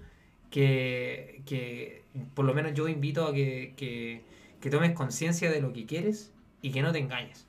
que, 0.51 1.43
que 1.47 2.03
por 2.35 2.45
lo 2.45 2.55
menos 2.55 2.75
yo 2.75 2.89
invito 2.89 3.27
a 3.27 3.33
que 3.33 4.25
que 4.65 4.71
tomes 4.71 4.93
conciencia 4.93 5.51
de 5.51 5.61
lo 5.61 5.75
que 5.75 5.85
quieres 5.85 6.33
y 6.63 6.73
que 6.73 6.81
no 6.81 6.91
te 6.91 6.99
engañes. 6.99 7.47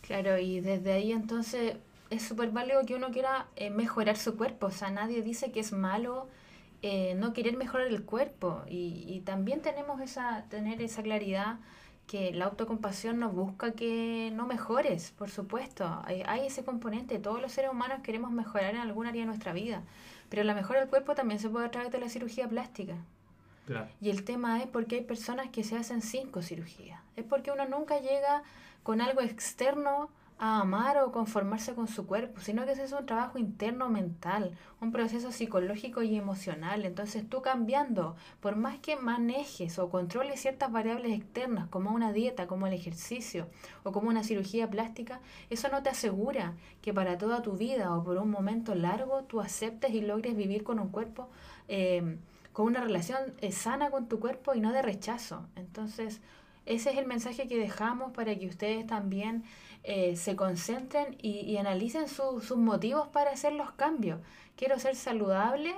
Claro, 0.00 0.36
y 0.36 0.58
desde 0.58 0.90
ahí 0.90 1.12
entonces 1.12 1.76
es 2.10 2.24
súper 2.24 2.50
válido 2.50 2.84
que 2.84 2.96
uno 2.96 3.12
quiera 3.12 3.46
eh, 3.54 3.70
mejorar 3.70 4.16
su 4.16 4.36
cuerpo, 4.36 4.66
o 4.66 4.70
sea, 4.72 4.90
nadie 4.90 5.22
dice 5.22 5.52
que 5.52 5.60
es 5.60 5.70
malo 5.72 6.26
eh, 6.82 7.14
no 7.14 7.34
querer 7.34 7.56
mejorar 7.56 7.86
el 7.86 8.02
cuerpo 8.02 8.62
y, 8.68 9.22
también 9.24 9.62
tenemos 9.62 10.00
esa, 10.00 10.44
tener 10.48 10.82
esa 10.82 11.04
claridad 11.04 11.60
que 12.08 12.32
la 12.32 12.46
autocompasión 12.46 13.20
nos 13.20 13.32
busca 13.32 13.70
que 13.70 14.32
no 14.34 14.48
mejores, 14.48 15.12
por 15.12 15.30
supuesto, 15.30 16.02
hay, 16.04 16.24
hay 16.26 16.48
ese 16.48 16.64
componente, 16.64 17.20
todos 17.20 17.40
los 17.40 17.52
seres 17.52 17.70
humanos 17.70 18.00
queremos 18.02 18.32
mejorar 18.32 18.74
en 18.74 18.80
algún 18.80 19.06
área 19.06 19.22
de 19.22 19.26
nuestra 19.26 19.52
vida, 19.52 19.84
pero 20.28 20.42
la 20.42 20.54
mejora 20.54 20.80
del 20.80 20.88
cuerpo 20.88 21.14
también 21.14 21.38
se 21.38 21.48
puede 21.48 21.66
a 21.66 21.70
través 21.70 21.92
de 21.92 22.00
la 22.00 22.08
cirugía 22.08 22.48
plástica. 22.48 22.96
Y 24.00 24.10
el 24.10 24.24
tema 24.24 24.60
es 24.60 24.66
porque 24.66 24.96
hay 24.96 25.02
personas 25.02 25.48
que 25.50 25.62
se 25.62 25.76
hacen 25.76 26.02
cinco 26.02 26.42
cirugías. 26.42 27.00
Es 27.16 27.24
porque 27.24 27.52
uno 27.52 27.68
nunca 27.68 28.00
llega 28.00 28.42
con 28.82 29.00
algo 29.00 29.20
externo 29.20 30.10
a 30.40 30.60
amar 30.60 30.96
o 30.96 31.12
conformarse 31.12 31.74
con 31.74 31.86
su 31.86 32.06
cuerpo, 32.06 32.40
sino 32.40 32.64
que 32.64 32.72
ese 32.72 32.84
es 32.84 32.92
un 32.92 33.04
trabajo 33.04 33.38
interno 33.38 33.90
mental, 33.90 34.56
un 34.80 34.90
proceso 34.90 35.32
psicológico 35.32 36.02
y 36.02 36.16
emocional. 36.16 36.86
Entonces 36.86 37.28
tú 37.28 37.42
cambiando, 37.42 38.16
por 38.40 38.56
más 38.56 38.78
que 38.78 38.96
manejes 38.96 39.78
o 39.78 39.90
controles 39.90 40.40
ciertas 40.40 40.72
variables 40.72 41.12
externas, 41.12 41.68
como 41.68 41.90
una 41.92 42.14
dieta, 42.14 42.46
como 42.46 42.66
el 42.66 42.72
ejercicio 42.72 43.48
o 43.82 43.92
como 43.92 44.08
una 44.08 44.24
cirugía 44.24 44.70
plástica, 44.70 45.20
eso 45.50 45.68
no 45.68 45.82
te 45.82 45.90
asegura 45.90 46.54
que 46.80 46.94
para 46.94 47.18
toda 47.18 47.42
tu 47.42 47.52
vida 47.52 47.94
o 47.94 48.02
por 48.02 48.16
un 48.16 48.30
momento 48.30 48.74
largo 48.74 49.24
tú 49.24 49.42
aceptes 49.42 49.92
y 49.92 50.00
logres 50.00 50.34
vivir 50.34 50.64
con 50.64 50.78
un 50.78 50.88
cuerpo. 50.88 51.28
Eh, 51.68 52.16
con 52.52 52.66
una 52.66 52.80
relación 52.80 53.18
eh, 53.40 53.52
sana 53.52 53.90
con 53.90 54.08
tu 54.08 54.20
cuerpo 54.20 54.54
y 54.54 54.60
no 54.60 54.72
de 54.72 54.82
rechazo. 54.82 55.46
Entonces, 55.56 56.20
ese 56.66 56.90
es 56.90 56.98
el 56.98 57.06
mensaje 57.06 57.48
que 57.48 57.58
dejamos 57.58 58.12
para 58.12 58.36
que 58.36 58.46
ustedes 58.46 58.86
también 58.86 59.44
eh, 59.82 60.16
se 60.16 60.36
concentren 60.36 61.16
y, 61.22 61.56
analicen 61.56 62.06
sus 62.08 62.56
motivos 62.56 63.08
para 63.08 63.30
hacer 63.30 63.52
los 63.54 63.70
cambios. 63.72 64.20
¿Quiero 64.56 64.78
ser 64.78 64.94
saludable 64.94 65.74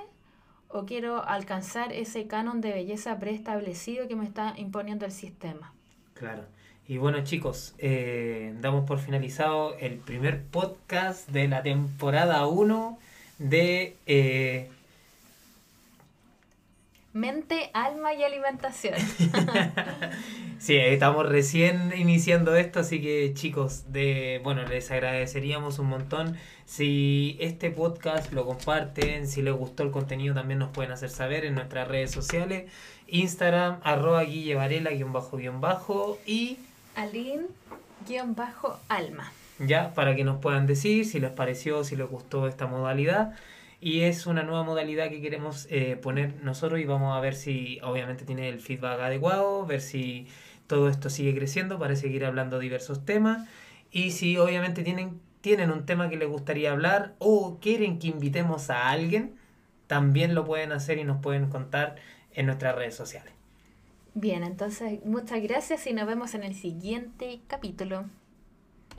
o 0.68 0.84
quiero 0.86 1.22
alcanzar 1.24 1.92
ese 1.92 2.26
canon 2.26 2.60
de 2.60 2.72
belleza 2.72 3.18
preestablecido 3.18 4.08
que 4.08 4.16
me 4.16 4.24
está 4.24 4.54
imponiendo 4.56 5.06
el 5.06 5.12
sistema? 5.12 5.72
Claro. 6.14 6.44
Y 6.88 6.96
bueno 6.96 7.22
chicos, 7.22 7.74
eh, 7.78 8.54
damos 8.60 8.84
por 8.84 8.98
finalizado 8.98 9.76
el 9.78 9.98
primer 9.98 10.42
podcast 10.42 11.28
de 11.28 11.46
la 11.46 11.62
temporada 11.62 12.46
1 12.48 12.98
de 13.38 13.96
Mente, 17.12 17.70
alma 17.74 18.14
y 18.14 18.24
alimentación. 18.24 18.94
sí, 20.58 20.76
estamos 20.76 21.28
recién 21.28 21.92
iniciando 21.94 22.56
esto, 22.56 22.80
así 22.80 23.02
que 23.02 23.32
chicos, 23.34 23.92
de 23.92 24.40
bueno, 24.42 24.64
les 24.64 24.90
agradeceríamos 24.90 25.78
un 25.78 25.88
montón 25.88 26.38
si 26.64 27.36
este 27.38 27.70
podcast 27.70 28.32
lo 28.32 28.46
comparten, 28.46 29.28
si 29.28 29.42
les 29.42 29.52
gustó 29.52 29.82
el 29.82 29.90
contenido 29.90 30.34
también 30.34 30.58
nos 30.58 30.70
pueden 30.70 30.90
hacer 30.90 31.10
saber 31.10 31.44
en 31.44 31.54
nuestras 31.54 31.86
redes 31.86 32.10
sociales, 32.10 32.70
Instagram, 33.08 33.80
arroba 33.82 34.22
guille 34.22 34.54
guion 34.54 35.12
bajo, 35.12 35.36
guion 35.36 35.60
bajo 35.60 36.18
y... 36.24 36.56
Aline, 36.94 37.42
guion 38.08 38.34
bajo, 38.34 38.80
alma. 38.88 39.30
Ya, 39.58 39.92
para 39.92 40.16
que 40.16 40.24
nos 40.24 40.40
puedan 40.40 40.66
decir 40.66 41.04
si 41.04 41.20
les 41.20 41.30
pareció, 41.30 41.84
si 41.84 41.94
les 41.94 42.08
gustó 42.08 42.48
esta 42.48 42.66
modalidad. 42.66 43.34
Y 43.84 44.02
es 44.02 44.28
una 44.28 44.44
nueva 44.44 44.62
modalidad 44.62 45.10
que 45.10 45.20
queremos 45.20 45.66
eh, 45.68 45.96
poner 45.96 46.40
nosotros 46.44 46.78
y 46.78 46.84
vamos 46.84 47.16
a 47.16 47.20
ver 47.20 47.34
si 47.34 47.80
obviamente 47.82 48.24
tiene 48.24 48.48
el 48.48 48.60
feedback 48.60 49.00
adecuado, 49.00 49.66
ver 49.66 49.80
si 49.80 50.28
todo 50.68 50.88
esto 50.88 51.10
sigue 51.10 51.34
creciendo 51.34 51.80
para 51.80 51.96
seguir 51.96 52.24
hablando 52.24 52.60
diversos 52.60 53.04
temas. 53.04 53.48
Y 53.90 54.12
si 54.12 54.38
obviamente 54.38 54.84
tienen, 54.84 55.20
tienen 55.40 55.72
un 55.72 55.84
tema 55.84 56.08
que 56.08 56.16
les 56.16 56.28
gustaría 56.28 56.70
hablar 56.70 57.16
o 57.18 57.58
quieren 57.60 57.98
que 57.98 58.06
invitemos 58.06 58.70
a 58.70 58.88
alguien, 58.88 59.34
también 59.88 60.36
lo 60.36 60.44
pueden 60.44 60.70
hacer 60.70 60.98
y 60.98 61.04
nos 61.04 61.20
pueden 61.20 61.48
contar 61.48 61.96
en 62.34 62.46
nuestras 62.46 62.76
redes 62.76 62.94
sociales. 62.94 63.34
Bien, 64.14 64.44
entonces 64.44 65.04
muchas 65.04 65.42
gracias 65.42 65.88
y 65.88 65.92
nos 65.92 66.06
vemos 66.06 66.34
en 66.34 66.44
el 66.44 66.54
siguiente 66.54 67.40
capítulo. 67.48 68.04